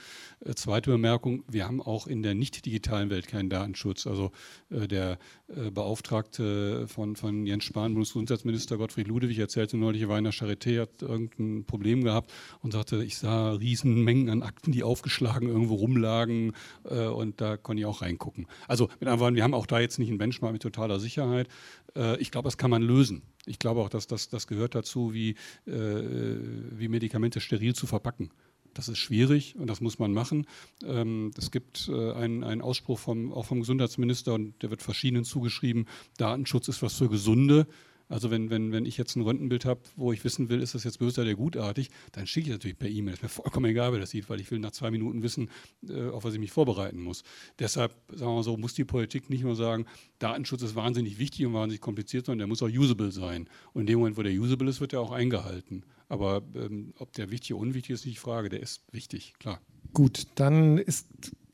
[0.44, 4.08] Äh, zweite Bemerkung, wir haben auch in der nicht digitalen Welt keinen Datenschutz.
[4.08, 4.32] Also
[4.72, 10.18] äh, der äh, Beauftragte von, von Jens Spahn, Bundesgesundheitsminister Gottfried Ludewig, erzählte neulich, er war
[10.18, 14.84] in der Charité, hat irgendein Problem gehabt und sagte, ich sah Riesenmengen an Akten, die
[14.84, 16.54] aufgeschlagen irgendwo rumlagen
[16.86, 18.48] äh, und da konnte ich auch reingucken.
[18.68, 21.48] Also mit anderen Worten, wir haben auch da jetzt nicht einen Benchmark mit totaler Sicherheit.
[21.96, 23.24] Äh, ich glaube, das kann man lösen.
[23.46, 25.32] Ich glaube auch, dass das, das gehört dazu, wie,
[25.66, 28.32] äh, wie Medikamente steril zu verpacken.
[28.74, 30.46] Das ist schwierig und das muss man machen.
[30.84, 35.24] Ähm, es gibt äh, einen, einen Ausspruch vom, auch vom Gesundheitsminister und der wird verschiedenen
[35.24, 35.88] zugeschrieben,
[36.18, 37.68] Datenschutz ist was für Gesunde.
[38.08, 40.84] Also wenn, wenn, wenn ich jetzt ein Röntgenbild habe, wo ich wissen will, ist das
[40.84, 43.16] jetzt böse oder gutartig, dann schicke ich natürlich per E-Mail.
[43.16, 45.50] Ist mir vollkommen egal, wer das sieht, weil ich will nach zwei Minuten wissen,
[45.88, 47.24] äh, auf was ich mich vorbereiten muss.
[47.58, 49.86] Deshalb, sagen wir mal so, muss die Politik nicht nur sagen,
[50.20, 53.50] Datenschutz ist wahnsinnig wichtig und wahnsinnig kompliziert, sondern der muss auch usable sein.
[53.74, 55.84] Und in dem Moment, wo der usable ist, wird er auch eingehalten.
[56.08, 58.50] Aber ähm, ob der wichtig oder unwichtig ist, nicht die Frage.
[58.50, 59.60] Der ist wichtig, klar.
[59.94, 61.08] Gut, dann ist,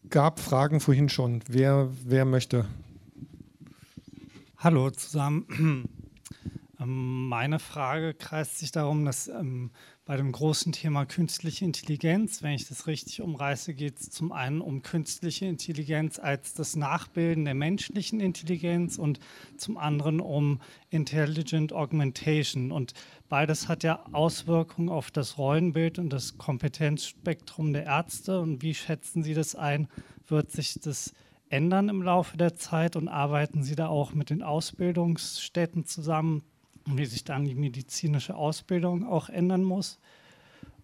[0.09, 1.41] gab Fragen vorhin schon.
[1.47, 2.65] Wer, wer möchte?
[4.57, 5.87] Hallo zusammen.
[6.81, 9.71] Ähm, meine Frage kreist sich darum, dass ähm,
[10.05, 12.41] bei dem großen Thema künstliche Intelligenz.
[12.41, 17.45] Wenn ich das richtig umreiße, geht es zum einen um künstliche Intelligenz als das Nachbilden
[17.45, 19.19] der menschlichen Intelligenz und
[19.57, 20.59] zum anderen um
[20.89, 22.71] Intelligent Augmentation.
[22.71, 22.93] Und
[23.29, 28.39] beides hat ja Auswirkungen auf das Rollenbild und das Kompetenzspektrum der Ärzte.
[28.39, 29.87] Und wie schätzen Sie das ein?
[30.27, 31.13] Wird sich das
[31.49, 36.43] ändern im Laufe der Zeit und arbeiten Sie da auch mit den Ausbildungsstätten zusammen,
[36.85, 39.99] wie sich dann die medizinische Ausbildung auch ändern muss.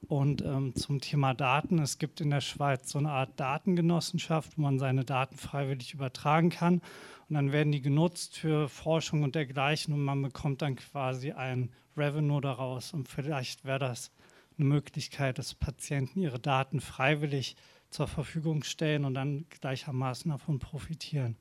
[0.08, 4.62] Und ähm, zum Thema Daten, es gibt in der Schweiz so eine Art Datengenossenschaft, wo
[4.62, 6.82] man seine Daten freiwillig übertragen kann.
[7.28, 11.72] Und dann werden die genutzt für Forschung und dergleichen und man bekommt dann quasi ein
[11.98, 12.94] Revenue daraus.
[12.94, 14.12] Und vielleicht wäre das
[14.58, 17.56] eine Möglichkeit, dass Patienten ihre Daten freiwillig
[17.90, 21.36] zur Verfügung stellen und dann gleichermaßen davon profitieren.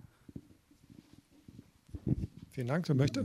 [2.51, 2.89] Vielen Dank.
[2.89, 3.25] Wer möchte?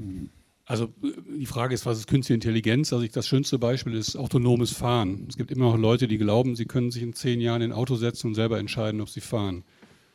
[0.72, 2.94] Also die Frage ist, was ist künstliche Intelligenz?
[2.94, 5.26] Also ich, das schönste Beispiel ist autonomes Fahren.
[5.28, 7.78] Es gibt immer noch Leute, die glauben, sie können sich in zehn Jahren in ein
[7.78, 9.66] Auto setzen und selber entscheiden, ob sie fahren.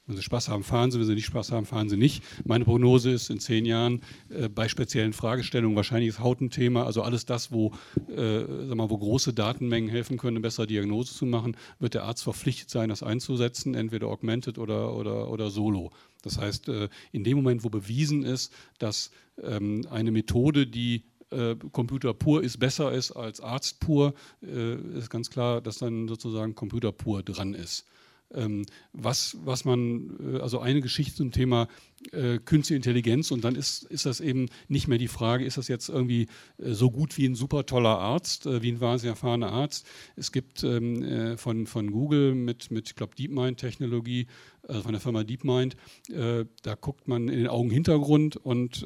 [0.07, 0.99] Wenn sie Spaß haben, fahren sie.
[0.99, 2.23] Wenn sie nicht Spaß haben, fahren sie nicht.
[2.47, 4.01] Meine Prognose ist in zehn Jahren
[4.31, 7.73] äh, bei speziellen Fragestellungen, wahrscheinlich ist Haut ein Thema, also alles das, wo,
[8.09, 12.05] äh, sag mal, wo große Datenmengen helfen können, eine bessere Diagnose zu machen, wird der
[12.05, 15.91] Arzt verpflichtet sein, das einzusetzen, entweder augmented oder, oder, oder solo.
[16.27, 21.55] Das heißt, äh, in dem Moment, wo bewiesen ist, dass ähm, eine Methode, die äh,
[21.73, 26.55] Computer pur ist, besser ist als Arzt pur, äh, ist ganz klar, dass dann sozusagen
[26.57, 27.87] Computer pur dran ist.
[28.35, 31.69] Ähm, was, was man, äh, also eine Geschichte zum Thema
[32.13, 35.69] äh, künstliche Intelligenz und dann ist, ist das eben nicht mehr die Frage, ist das
[35.69, 36.27] jetzt irgendwie
[36.59, 39.87] äh, so gut wie ein super toller Arzt, äh, wie ein wahnsinnig erfahrener Arzt.
[40.17, 44.27] Es gibt ähm, äh, von, von Google mit, mit ich glaube, DeepMind-Technologie,
[44.67, 45.77] also von der Firma DeepMind,
[46.13, 48.85] äh, da guckt man in den Augenhintergrund und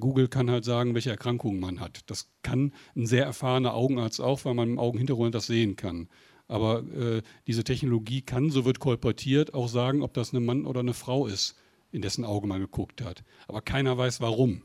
[0.00, 2.00] Google kann halt sagen, welche Erkrankungen man hat.
[2.10, 6.08] Das kann ein sehr erfahrener Augenarzt auch, weil man im Augenhintergrund das sehen kann.
[6.48, 10.80] Aber äh, diese Technologie kann, so wird kolportiert, auch sagen, ob das ein Mann oder
[10.80, 11.56] eine Frau ist,
[11.92, 13.22] in dessen Auge man geguckt hat.
[13.46, 14.62] Aber keiner weiß warum.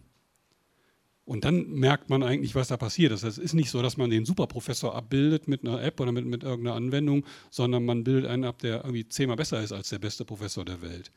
[1.26, 3.24] Und dann merkt man eigentlich, was da passiert ist.
[3.24, 6.44] Es ist nicht so, dass man den Superprofessor abbildet mit einer App oder mit, mit
[6.44, 10.26] irgendeiner Anwendung, sondern man bildet einen ab, der irgendwie zehnmal besser ist als der beste
[10.26, 11.12] Professor der Welt.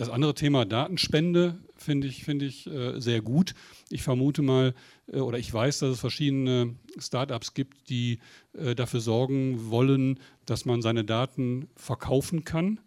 [0.00, 3.52] Das andere Thema Datenspende finde ich, find ich äh, sehr gut.
[3.90, 4.72] Ich vermute mal
[5.12, 8.20] äh, oder ich weiß, dass es verschiedene Startups gibt, die
[8.54, 12.80] äh, dafür sorgen wollen, dass man seine Daten verkaufen kann.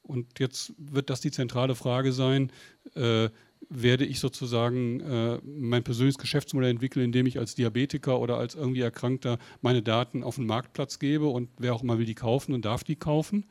[0.00, 2.50] Und jetzt wird das die zentrale Frage sein,
[2.94, 3.28] äh,
[3.68, 8.80] werde ich sozusagen äh, mein persönliches Geschäftsmodell entwickeln, indem ich als Diabetiker oder als irgendwie
[8.80, 12.64] Erkrankter meine Daten auf den Marktplatz gebe und wer auch immer will die kaufen und
[12.64, 13.44] darf die kaufen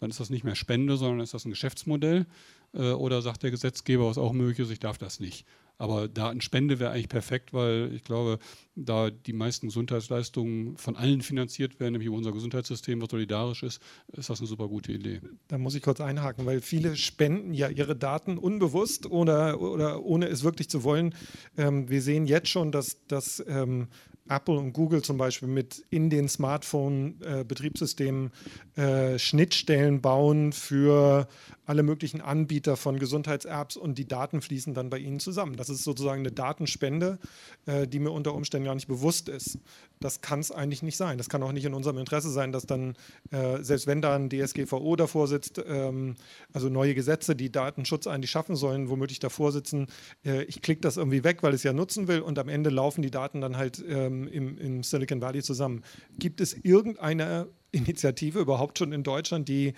[0.00, 2.26] dann ist das nicht mehr Spende, sondern ist das ein Geschäftsmodell.
[2.74, 5.46] Äh, oder sagt der Gesetzgeber, was auch möglich ist, ich darf das nicht.
[5.76, 8.38] Aber Datenspende wäre eigentlich perfekt, weil ich glaube,
[8.76, 13.82] da die meisten Gesundheitsleistungen von allen finanziert werden, nämlich unser Gesundheitssystem, was solidarisch ist,
[14.12, 15.20] ist das eine super gute Idee.
[15.48, 20.26] Da muss ich kurz einhaken, weil viele spenden ja ihre Daten unbewusst oder, oder ohne
[20.26, 21.12] es wirklich zu wollen.
[21.56, 23.88] Ähm, wir sehen jetzt schon, dass, dass ähm,
[24.28, 28.30] Apple und Google zum Beispiel mit in den Smartphone-Betriebssystemen
[28.76, 31.26] äh, Schnittstellen bauen für
[31.66, 35.56] alle möglichen Anbieter von Gesundheits-Apps und die Daten fließen dann bei ihnen zusammen.
[35.56, 37.18] Das ist sozusagen eine Datenspende,
[37.66, 39.58] äh, die mir unter Umständen gar nicht bewusst ist.
[40.00, 41.18] Das kann es eigentlich nicht sein.
[41.18, 42.94] Das kann auch nicht in unserem Interesse sein, dass dann,
[43.30, 46.16] äh, selbst wenn da ein DSGVO davor sitzt, ähm,
[46.52, 49.86] also neue Gesetze, die Datenschutz eigentlich schaffen sollen, womöglich davor sitzen,
[50.24, 53.02] äh, ich klicke das irgendwie weg, weil es ja nutzen will und am Ende laufen
[53.02, 55.82] die Daten dann halt ähm, im, im Silicon Valley zusammen.
[56.18, 59.74] Gibt es irgendeine Initiative überhaupt schon in Deutschland, die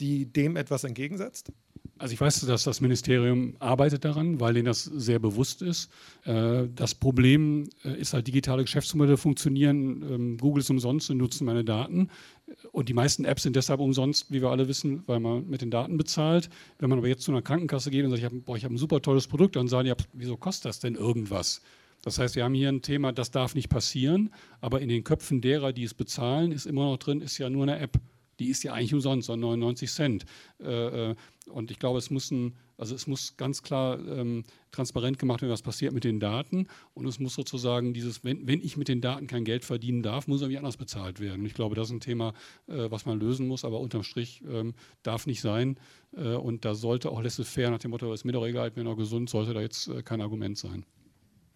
[0.00, 1.52] die dem etwas entgegensetzt?
[1.98, 5.90] Also ich weiß, dass das Ministerium arbeitet daran, weil ihnen das sehr bewusst ist.
[6.24, 10.02] Äh, das Problem äh, ist halt, digitale Geschäftsmodelle funktionieren.
[10.02, 12.10] Ähm, Google ist umsonst und nutzen meine Daten.
[12.70, 15.70] Und die meisten Apps sind deshalb umsonst, wie wir alle wissen, weil man mit den
[15.70, 16.50] Daten bezahlt.
[16.78, 19.00] Wenn man aber jetzt zu einer Krankenkasse geht und sagt, ich habe hab ein super
[19.00, 21.62] tolles Produkt, dann sagen die, wieso kostet das denn irgendwas?
[22.02, 25.40] Das heißt, wir haben hier ein Thema, das darf nicht passieren, aber in den Köpfen
[25.40, 27.98] derer, die es bezahlen, ist immer noch drin, ist ja nur eine App
[28.38, 30.24] die ist ja eigentlich umsonst, so 99 Cent.
[30.60, 31.14] Äh, äh,
[31.50, 35.52] und ich glaube, es muss, ein, also es muss ganz klar ähm, transparent gemacht werden,
[35.52, 36.66] was passiert mit den Daten.
[36.92, 40.26] Und es muss sozusagen dieses, wenn, wenn ich mit den Daten kein Geld verdienen darf,
[40.26, 41.40] muss irgendwie anders bezahlt werden.
[41.40, 42.34] Und ich glaube, das ist ein Thema,
[42.66, 45.78] äh, was man lösen muss, aber unterm Strich ähm, darf nicht sein.
[46.16, 48.86] Äh, und da sollte auch laissez-faire nach dem Motto, ist mir doch egal, ich bin
[48.86, 50.84] auch gesund, sollte da jetzt äh, kein Argument sein.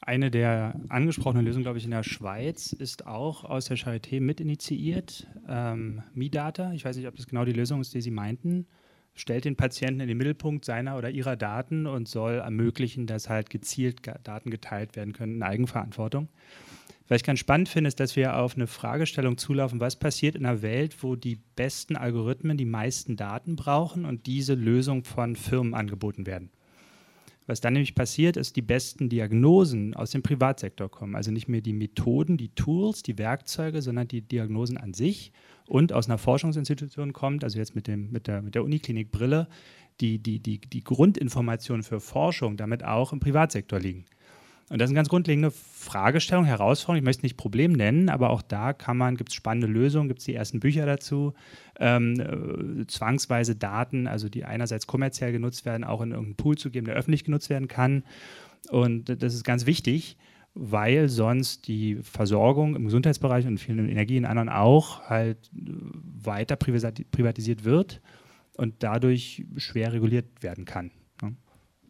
[0.02, 4.40] Eine der angesprochenen Lösungen, glaube ich, in der Schweiz ist auch aus der Charité mit
[4.40, 5.26] initiiert.
[5.46, 8.66] Ähm, MiData, ich weiß nicht, ob das genau die Lösung ist, die Sie meinten,
[9.14, 13.50] stellt den Patienten in den Mittelpunkt seiner oder ihrer Daten und soll ermöglichen, dass halt
[13.50, 16.28] gezielt Daten geteilt werden können in Eigenverantwortung.
[17.08, 20.46] Was ich ganz spannend finde, ist, dass wir auf eine Fragestellung zulaufen, was passiert in
[20.46, 25.74] einer Welt, wo die besten Algorithmen die meisten Daten brauchen und diese Lösung von Firmen
[25.74, 26.50] angeboten werden.
[27.50, 31.16] Was dann nämlich passiert, ist, die besten Diagnosen aus dem Privatsektor kommen.
[31.16, 35.32] Also nicht mehr die Methoden, die Tools, die Werkzeuge, sondern die Diagnosen an sich.
[35.66, 39.48] Und aus einer Forschungsinstitution kommt, also jetzt mit, dem, mit der, mit der Uniklinik Brille,
[40.00, 44.04] die, die, die, die Grundinformationen für Forschung damit auch im Privatsektor liegen.
[44.70, 46.98] Und das ist eine ganz grundlegende Fragestellung, Herausforderung.
[46.98, 50.06] Ich möchte es nicht Problem nennen, aber auch da kann man, gibt es spannende Lösungen,
[50.06, 51.34] gibt es die ersten Bücher dazu,
[51.80, 56.70] ähm, äh, zwangsweise Daten, also die einerseits kommerziell genutzt werden, auch in irgendeinen Pool zu
[56.70, 58.04] geben, der öffentlich genutzt werden kann.
[58.70, 60.16] Und das ist ganz wichtig,
[60.54, 68.00] weil sonst die Versorgung im Gesundheitsbereich und vielen Energien anderen auch halt weiter privatisiert wird
[68.56, 70.92] und dadurch schwer reguliert werden kann.
[71.22, 71.34] Ne?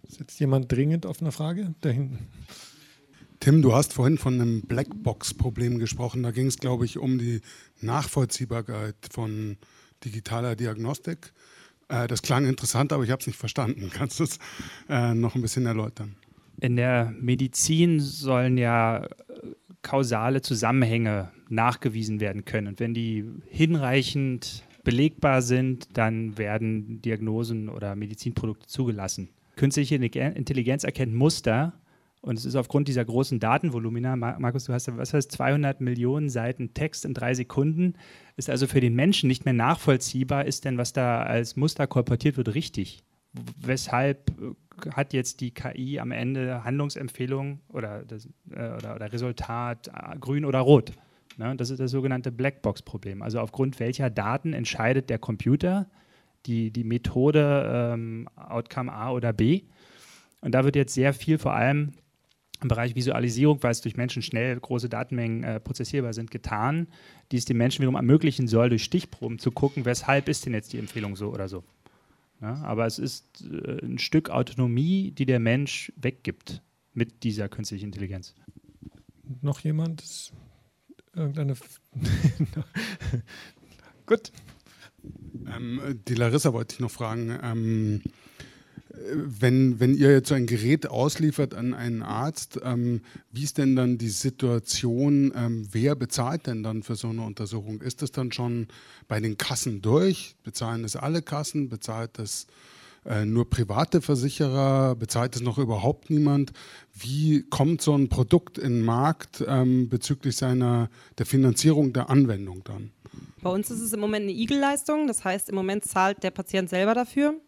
[0.08, 1.74] Ist jetzt jemand dringend auf eine Frage?
[1.82, 2.18] Da hinten.
[3.40, 6.22] Tim, du hast vorhin von einem Blackbox-Problem gesprochen.
[6.22, 7.40] Da ging es, glaube ich, um die
[7.80, 9.56] Nachvollziehbarkeit von
[10.04, 11.32] digitaler Diagnostik.
[11.88, 13.88] Äh, das klang interessant, aber ich habe es nicht verstanden.
[13.94, 14.38] Kannst du es
[14.90, 16.16] äh, noch ein bisschen erläutern?
[16.60, 19.08] In der Medizin sollen ja
[19.80, 22.66] kausale Zusammenhänge nachgewiesen werden können.
[22.66, 29.30] Und wenn die hinreichend belegbar sind, dann werden Diagnosen oder Medizinprodukte zugelassen.
[29.56, 31.72] Künstliche Intelligenz erkennt Muster
[32.22, 36.28] und es ist aufgrund dieser großen Datenvolumina, Markus, du hast ja, was heißt 200 Millionen
[36.28, 37.94] Seiten Text in drei Sekunden,
[38.36, 42.36] ist also für den Menschen nicht mehr nachvollziehbar, ist denn, was da als Muster kolportiert
[42.36, 43.02] wird, richtig?
[43.32, 49.88] Weshalb äh, hat jetzt die KI am Ende Handlungsempfehlung oder, das, äh, oder, oder, Resultat
[49.88, 50.92] äh, grün oder rot?
[51.38, 51.56] Ne?
[51.56, 53.22] Das ist das sogenannte Blackbox-Problem.
[53.22, 55.88] Also aufgrund welcher Daten entscheidet der Computer
[56.44, 59.62] die, die Methode ähm, Outcome A oder B?
[60.42, 61.92] Und da wird jetzt sehr viel vor allem
[62.62, 66.88] im Bereich Visualisierung, weil es durch Menschen schnell große Datenmengen äh, prozessierbar sind, getan,
[67.32, 70.72] die es den Menschen wiederum ermöglichen soll, durch Stichproben zu gucken, weshalb ist denn jetzt
[70.72, 71.64] die Empfehlung so oder so.
[72.40, 76.62] Ja, aber es ist äh, ein Stück Autonomie, die der Mensch weggibt
[76.94, 78.34] mit dieser künstlichen Intelligenz.
[79.42, 80.32] Noch jemand?
[81.14, 81.54] Irgendeine.
[84.06, 84.32] Gut.
[85.46, 87.38] Ähm, die Larissa wollte ich noch fragen.
[87.42, 88.02] Ähm,
[88.92, 93.76] wenn, wenn ihr jetzt so ein Gerät ausliefert an einen Arzt, ähm, wie ist denn
[93.76, 97.80] dann die Situation, ähm, wer bezahlt denn dann für so eine Untersuchung?
[97.82, 98.66] Ist das dann schon
[99.08, 100.34] bei den Kassen durch?
[100.42, 101.68] Bezahlen das alle Kassen?
[101.68, 102.46] Bezahlt das
[103.04, 104.96] äh, nur private Versicherer?
[104.96, 106.52] Bezahlt es noch überhaupt niemand?
[106.92, 112.64] Wie kommt so ein Produkt in den Markt ähm, bezüglich seiner, der Finanzierung der Anwendung
[112.64, 112.90] dann?
[113.42, 116.68] Bei uns ist es im Moment eine Igel-Leistung, das heißt, im Moment zahlt der Patient
[116.68, 117.40] selber dafür.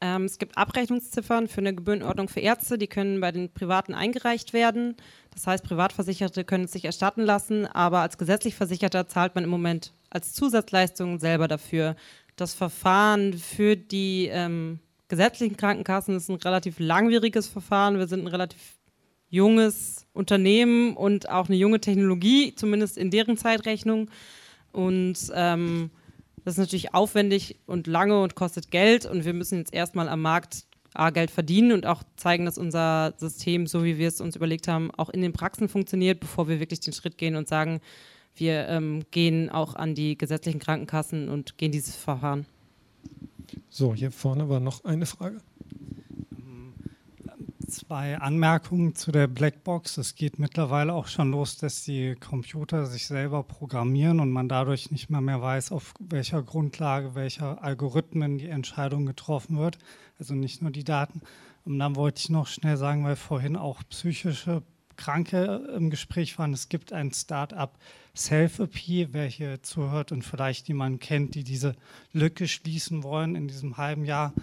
[0.00, 4.52] Ähm, es gibt Abrechnungsziffern für eine Gebührenordnung für Ärzte, die können bei den Privaten eingereicht
[4.52, 4.96] werden.
[5.32, 9.50] Das heißt, Privatversicherte können es sich erstatten lassen, aber als gesetzlich Versicherter zahlt man im
[9.50, 11.96] Moment als Zusatzleistung selber dafür.
[12.36, 17.98] Das Verfahren für die ähm, gesetzlichen Krankenkassen ist ein relativ langwieriges Verfahren.
[17.98, 18.78] Wir sind ein relativ
[19.28, 24.10] junges Unternehmen und auch eine junge Technologie, zumindest in deren Zeitrechnung.
[24.72, 25.90] Und ähm,
[26.44, 30.22] das ist natürlich aufwendig und lange und kostet Geld und wir müssen jetzt erstmal am
[30.22, 34.34] Markt A, Geld verdienen und auch zeigen, dass unser System, so wie wir es uns
[34.34, 37.80] überlegt haben, auch in den Praxen funktioniert, bevor wir wirklich den Schritt gehen und sagen,
[38.34, 42.46] wir ähm, gehen auch an die gesetzlichen Krankenkassen und gehen dieses Verfahren.
[43.68, 45.40] So, hier vorne war noch eine Frage
[47.70, 49.96] zwei Anmerkungen zu der Blackbox.
[49.98, 54.90] Es geht mittlerweile auch schon los, dass die Computer sich selber programmieren und man dadurch
[54.90, 59.78] nicht mehr mehr weiß, auf welcher Grundlage, welcher Algorithmen die Entscheidung getroffen wird.
[60.18, 61.22] Also nicht nur die Daten.
[61.64, 64.62] Und dann wollte ich noch schnell sagen, weil vorhin auch psychische
[64.96, 66.52] Kranke im Gespräch waren.
[66.52, 67.78] Es gibt ein Start-up
[68.14, 71.74] Self-AP, wer hier zuhört und vielleicht jemanden kennt, die diese
[72.12, 74.34] Lücke schließen wollen in diesem halben Jahr.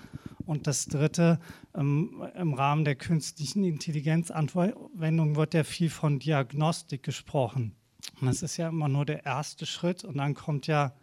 [0.48, 1.40] Und das Dritte,
[1.76, 7.76] ähm, im Rahmen der künstlichen Intelligenzanwendung wird ja viel von Diagnostik gesprochen.
[8.22, 10.94] Und das ist ja immer nur der erste Schritt und dann kommt ja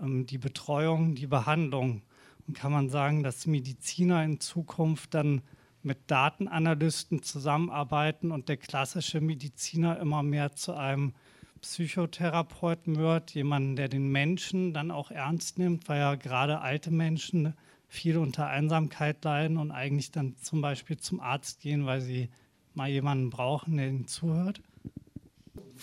[0.00, 2.02] ähm, die Betreuung, die Behandlung.
[2.48, 5.42] Und kann man sagen, dass Mediziner in Zukunft dann
[5.84, 11.14] mit Datenanalysten zusammenarbeiten und der klassische Mediziner immer mehr zu einem
[11.60, 17.54] Psychotherapeuten wird, jemanden, der den Menschen dann auch ernst nimmt, weil ja gerade alte Menschen
[17.92, 22.30] viel unter Einsamkeit leiden und eigentlich dann zum Beispiel zum Arzt gehen, weil sie
[22.72, 24.62] mal jemanden brauchen, der ihnen zuhört?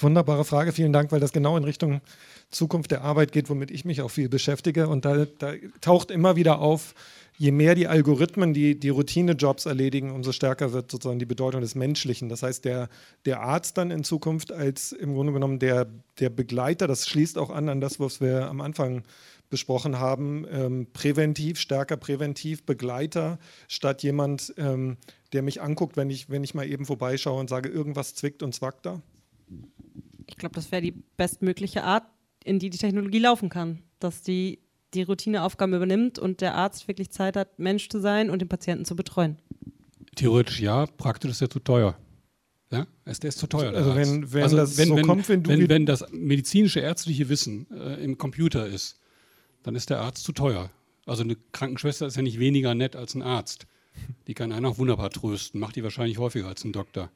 [0.01, 2.01] Wunderbare Frage, vielen Dank, weil das genau in Richtung
[2.51, 4.87] Zukunft der Arbeit geht, womit ich mich auch viel beschäftige.
[4.87, 6.95] Und da, da taucht immer wieder auf,
[7.37, 11.75] je mehr die Algorithmen die, die Routine-Jobs erledigen, umso stärker wird sozusagen die Bedeutung des
[11.75, 12.29] Menschlichen.
[12.29, 12.89] Das heißt, der,
[13.25, 15.87] der Arzt dann in Zukunft als im Grunde genommen der,
[16.19, 19.03] der Begleiter, das schließt auch an an das, was wir am Anfang
[19.49, 24.97] besprochen haben, ähm, präventiv, stärker präventiv, Begleiter, statt jemand, ähm,
[25.33, 28.53] der mich anguckt, wenn ich, wenn ich mal eben vorbeischaue und sage, irgendwas zwickt und
[28.53, 29.01] zwackt da?
[30.29, 32.03] Ich glaube, das wäre die bestmögliche Art,
[32.43, 34.59] in die die Technologie laufen kann, dass die
[34.93, 38.85] die Routineaufgaben übernimmt und der Arzt wirklich Zeit hat, Mensch zu sein und den Patienten
[38.85, 39.37] zu betreuen.
[40.15, 41.95] Theoretisch ja, praktisch ist er zu teuer.
[42.71, 43.73] Ja, der ist zu teuer.
[43.73, 46.79] Also wenn, wenn also das wenn, so wenn, kommt, wenn du wenn, wenn das medizinische
[46.79, 48.99] ärztliche Wissen äh, im Computer ist,
[49.63, 50.69] dann ist der Arzt zu teuer.
[51.05, 53.65] Also eine Krankenschwester ist ja nicht weniger nett als ein Arzt.
[54.27, 57.11] Die kann einen auch wunderbar trösten, macht die wahrscheinlich häufiger als ein Doktor,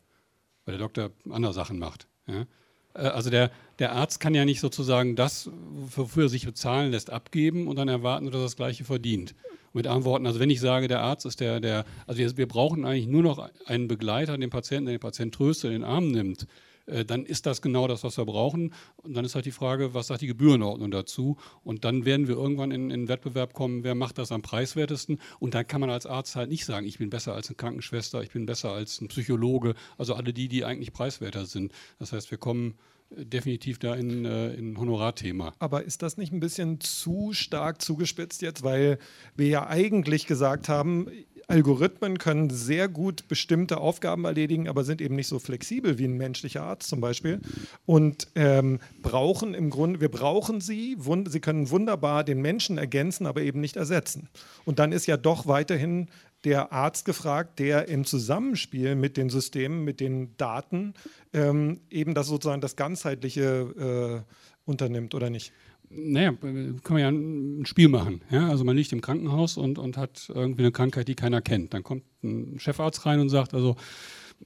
[0.65, 2.07] weil der Doktor andere Sachen macht.
[2.27, 2.45] Ja?
[2.93, 5.49] Äh, also der, der Arzt kann ja nicht sozusagen das,
[5.95, 9.35] wofür er sich bezahlen lässt, abgeben und dann erwarten, dass er das Gleiche verdient.
[9.75, 12.47] Mit anderen Worten, also wenn ich sage, der Arzt ist der, der also wir, wir
[12.47, 16.09] brauchen eigentlich nur noch einen Begleiter, den Patienten, der den Patienten tröstet, in den Arm
[16.09, 16.45] nimmt,
[16.85, 18.73] dann ist das genau das, was wir brauchen.
[18.97, 21.37] Und dann ist halt die Frage, was sagt die Gebührenordnung dazu?
[21.63, 25.19] Und dann werden wir irgendwann in, in Wettbewerb kommen, wer macht das am preiswertesten.
[25.39, 28.21] Und da kann man als Arzt halt nicht sagen, ich bin besser als eine Krankenschwester,
[28.21, 31.71] ich bin besser als ein Psychologe, also alle die, die eigentlich preiswerter sind.
[31.99, 32.75] Das heißt, wir kommen
[33.15, 35.53] äh, definitiv da in, äh, in Honorarthema.
[35.59, 38.99] Aber ist das nicht ein bisschen zu stark zugespitzt jetzt, weil
[39.35, 41.07] wir ja eigentlich gesagt haben,
[41.47, 46.17] Algorithmen können sehr gut bestimmte Aufgaben erledigen, aber sind eben nicht so flexibel wie ein
[46.17, 47.41] menschlicher Arzt zum Beispiel.
[47.85, 53.41] Und ähm, brauchen im Grunde, wir brauchen sie, sie können wunderbar den Menschen ergänzen, aber
[53.41, 54.29] eben nicht ersetzen.
[54.65, 56.07] Und dann ist ja doch weiterhin
[56.43, 60.93] der Arzt gefragt, der im Zusammenspiel mit den Systemen, mit den Daten
[61.33, 64.33] ähm, eben das sozusagen das ganzheitliche äh,
[64.65, 65.53] unternimmt, oder nicht?
[65.95, 68.21] Naja, kann man ja ein Spiel machen.
[68.29, 68.49] Ja?
[68.49, 71.73] Also man liegt im Krankenhaus und, und hat irgendwie eine Krankheit, die keiner kennt.
[71.73, 73.75] Dann kommt ein Chefarzt rein und sagt, also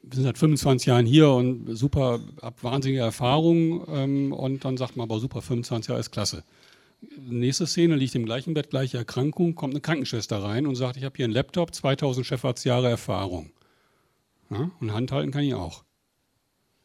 [0.03, 4.95] wir sind seit 25 Jahren hier und super, ab wahnsinnige Erfahrung ähm, und dann sagt
[4.95, 6.43] man aber super, 25 Jahre ist klasse.
[7.19, 11.03] Nächste Szene liegt im gleichen Bett, gleiche Erkrankung, kommt eine Krankenschwester rein und sagt, ich
[11.03, 13.51] habe hier einen Laptop, 2000 Chefarztjahre Erfahrung.
[14.49, 14.71] Ja?
[14.79, 15.83] Und handhalten kann ich auch.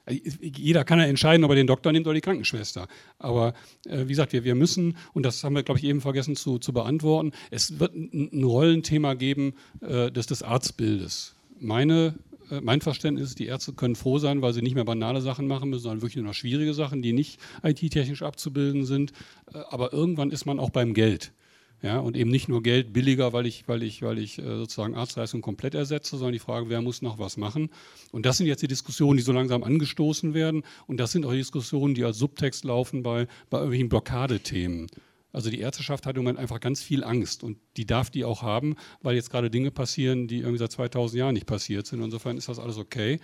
[0.09, 2.89] Jeder kann ja entscheiden, ob er den Doktor nimmt oder die Krankenschwester.
[3.19, 3.55] Aber
[3.87, 6.59] äh, wie gesagt, wir, wir müssen, und das haben wir, glaube ich, eben vergessen zu,
[6.59, 11.37] zu beantworten, es wird ein, Rollenthema geben äh, des, des Arztbildes.
[11.61, 12.19] Meine,
[12.51, 15.47] äh, mein Verständnis ist, die Ärzte können froh sein, weil sie nicht mehr banale Sachen
[15.47, 19.13] machen müssen, sondern wirklich nur noch schwierige Sachen, die nicht IT-technisch abzubilden sind.
[19.53, 21.33] Äh, aber irgendwann ist man auch beim Geld.
[21.83, 24.95] Ja, und eben nicht nur Geld billiger, weil ich, weil ich, weil ich äh, sozusagen
[24.95, 27.71] Arztleistungen komplett ersetze, sondern die Frage, wer muss noch was machen.
[28.13, 30.63] Und das sind jetzt die Diskussionen, die so langsam angestoßen werden.
[30.87, 34.87] Und das sind auch die Diskussionen, die als Subtext laufen bei, bei irgendwelchen Blockadethemen.
[35.33, 38.43] Also die Ärzteschaft hat im Moment einfach ganz viel Angst und die darf die auch
[38.43, 42.03] haben, weil jetzt gerade Dinge passieren, die irgendwie seit 2000 Jahren nicht passiert sind.
[42.03, 43.19] Insofern ist das alles okay.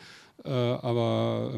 [0.45, 1.53] Äh, aber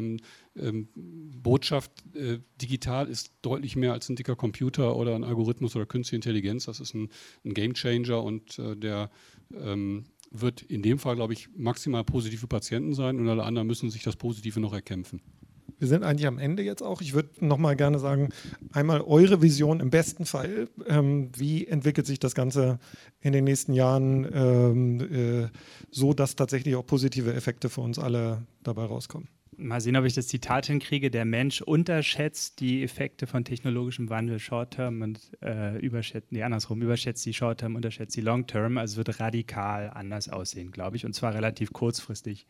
[0.55, 5.85] ähm, Botschaft äh, digital ist deutlich mehr als ein dicker Computer oder ein Algorithmus oder
[5.85, 6.65] künstliche Intelligenz.
[6.65, 7.09] Das ist ein,
[7.45, 9.09] ein Game Changer und äh, der
[9.53, 13.67] ähm, wird in dem Fall, glaube ich, maximal positiv für Patienten sein und alle anderen
[13.67, 15.21] müssen sich das Positive noch erkämpfen.
[15.81, 17.01] Wir sind eigentlich am Ende jetzt auch.
[17.01, 18.29] Ich würde noch mal gerne sagen,
[18.71, 20.67] einmal eure Vision im besten Fall.
[20.85, 22.77] Ähm, wie entwickelt sich das Ganze
[23.19, 25.49] in den nächsten Jahren ähm, äh,
[25.89, 29.27] so, dass tatsächlich auch positive Effekte für uns alle dabei rauskommen?
[29.57, 31.11] Mal sehen, ob ich das Zitat hinkriege.
[31.11, 37.25] Der Mensch unterschätzt die Effekte von technologischem Wandel Short-Term und äh, überschätzt, nee, andersrum, überschätzt
[37.25, 38.77] die Short-Term, unterschätzt die Long-Term.
[38.77, 42.47] Also wird radikal anders aussehen, glaube ich, und zwar relativ kurzfristig.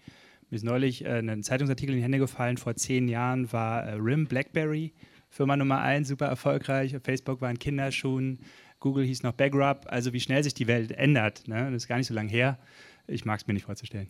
[0.50, 2.58] Mir ist neulich äh, ein Zeitungsartikel in die Hände gefallen.
[2.58, 4.94] Vor zehn Jahren war äh, RIM Blackberry
[5.32, 6.94] Firma Nummer eins, super erfolgreich.
[7.02, 8.40] Facebook war in Kinderschuhen.
[8.82, 9.86] Google hieß noch Backrub.
[9.86, 11.48] Also wie schnell sich die Welt ändert.
[11.48, 11.72] Ne?
[11.72, 12.60] Das ist gar nicht so lange her.
[13.08, 14.10] Ich mag es mir nicht vorzustellen.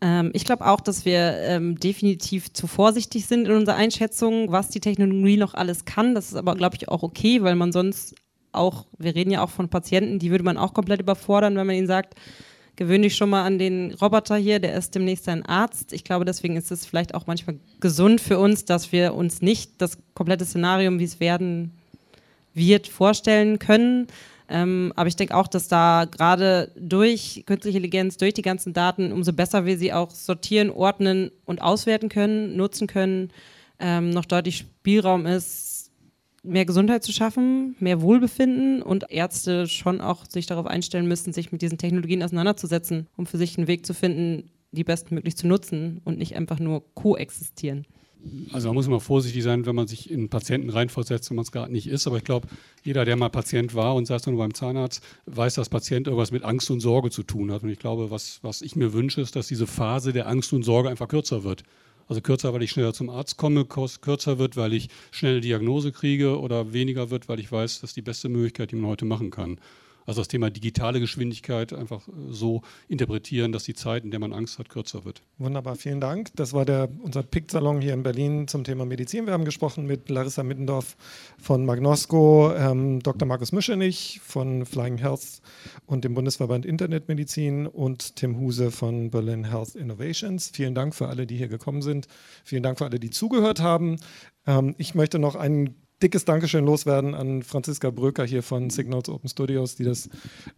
[0.00, 4.68] Ähm, ich glaube auch, dass wir ähm, definitiv zu vorsichtig sind in unserer Einschätzung, was
[4.68, 6.14] die Technologie noch alles kann.
[6.14, 8.14] Das ist aber, glaube ich, auch okay, weil man sonst
[8.52, 11.76] auch, wir reden ja auch von Patienten, die würde man auch komplett überfordern, wenn man
[11.76, 12.14] ihnen sagt,
[12.76, 15.92] gewöhn dich schon mal an den Roboter hier, der ist demnächst ein Arzt.
[15.92, 19.82] Ich glaube, deswegen ist es vielleicht auch manchmal gesund für uns, dass wir uns nicht
[19.82, 21.72] das komplette Szenario, wie es werden
[22.54, 24.06] wird, vorstellen können.
[24.48, 29.12] Ähm, aber ich denke auch, dass da gerade durch künstliche Intelligenz, durch die ganzen Daten,
[29.12, 33.30] umso besser wir sie auch sortieren, ordnen und auswerten können, nutzen können,
[33.78, 35.90] ähm, noch deutlich Spielraum ist,
[36.42, 41.52] mehr Gesundheit zu schaffen, mehr Wohlbefinden und Ärzte schon auch sich darauf einstellen müssen, sich
[41.52, 46.00] mit diesen Technologien auseinanderzusetzen, um für sich einen Weg zu finden, die bestmöglich zu nutzen
[46.04, 47.86] und nicht einfach nur koexistieren.
[48.52, 51.52] Also man muss immer vorsichtig sein, wenn man sich in Patienten reinversetzt, wenn man es
[51.52, 52.06] gerade nicht ist.
[52.06, 52.48] Aber ich glaube,
[52.82, 56.42] jeder, der mal Patient war und saß nur beim Zahnarzt, weiß, dass Patient irgendwas mit
[56.42, 57.62] Angst und Sorge zu tun hat.
[57.62, 60.64] Und ich glaube, was, was ich mir wünsche, ist, dass diese Phase der Angst und
[60.64, 61.62] Sorge einfach kürzer wird.
[62.08, 66.40] Also kürzer, weil ich schneller zum Arzt komme, kürzer wird, weil ich schnell Diagnose kriege
[66.40, 69.30] oder weniger wird, weil ich weiß, das ist die beste Möglichkeit, die man heute machen
[69.30, 69.58] kann.
[70.08, 74.32] Also das Thema digitale Geschwindigkeit einfach äh, so interpretieren, dass die Zeit, in der man
[74.32, 75.20] Angst hat, kürzer wird.
[75.36, 76.30] Wunderbar, vielen Dank.
[76.34, 79.26] Das war der, unser PIC-Salon hier in Berlin zum Thema Medizin.
[79.26, 80.96] Wir haben gesprochen mit Larissa Mittendorf
[81.36, 83.28] von Magnosco, ähm, Dr.
[83.28, 85.42] Markus Mischenich von Flying Health
[85.84, 90.50] und dem Bundesverband Internetmedizin und Tim Huse von Berlin Health Innovations.
[90.54, 92.06] Vielen Dank für alle, die hier gekommen sind.
[92.44, 93.96] Vielen Dank für alle, die zugehört haben.
[94.46, 99.28] Ähm, ich möchte noch einen dickes Dankeschön loswerden an Franziska Bröker hier von Signals Open
[99.28, 100.08] Studios, die das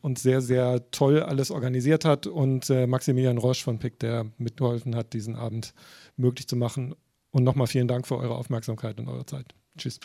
[0.00, 4.94] uns sehr, sehr toll alles organisiert hat und äh, Maximilian Roche von PIC, der mitgeholfen
[4.96, 5.74] hat, diesen Abend
[6.16, 6.94] möglich zu machen.
[7.30, 9.54] Und nochmal vielen Dank für eure Aufmerksamkeit und eure Zeit.
[9.78, 10.00] Tschüss.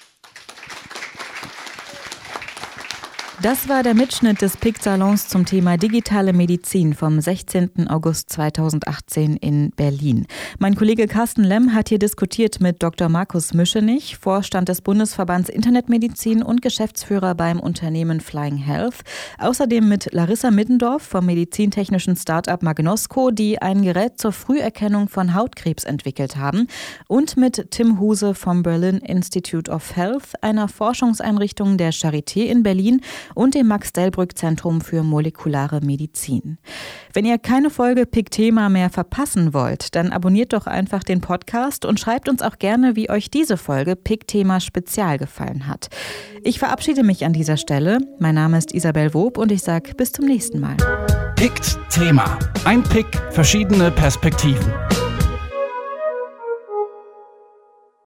[3.41, 7.89] Das war der Mitschnitt des PIC-Salons zum Thema digitale Medizin vom 16.
[7.89, 10.25] August 2018 in Berlin.
[10.57, 13.09] Mein Kollege Carsten Lemm hat hier diskutiert mit Dr.
[13.09, 19.01] Markus Mischenich, Vorstand des Bundesverbands Internetmedizin und Geschäftsführer beim Unternehmen Flying Health.
[19.37, 25.83] Außerdem mit Larissa Middendorf vom medizintechnischen Startup Magnosco, die ein Gerät zur Früherkennung von Hautkrebs
[25.83, 26.67] entwickelt haben.
[27.09, 33.01] Und mit Tim Huse vom Berlin Institute of Health, einer Forschungseinrichtung der Charité in Berlin,
[33.33, 36.57] und dem Max-Delbrück-Zentrum für molekulare Medizin.
[37.13, 41.85] Wenn ihr keine Folge Pick Thema mehr verpassen wollt, dann abonniert doch einfach den Podcast
[41.85, 45.89] und schreibt uns auch gerne, wie euch diese Folge Pick Thema Spezial gefallen hat.
[46.43, 47.99] Ich verabschiede mich an dieser Stelle.
[48.19, 50.77] Mein Name ist Isabel Wob und ich sage bis zum nächsten Mal.
[51.35, 52.37] Pickt Thema.
[52.63, 54.73] Ein Pick, verschiedene Perspektiven.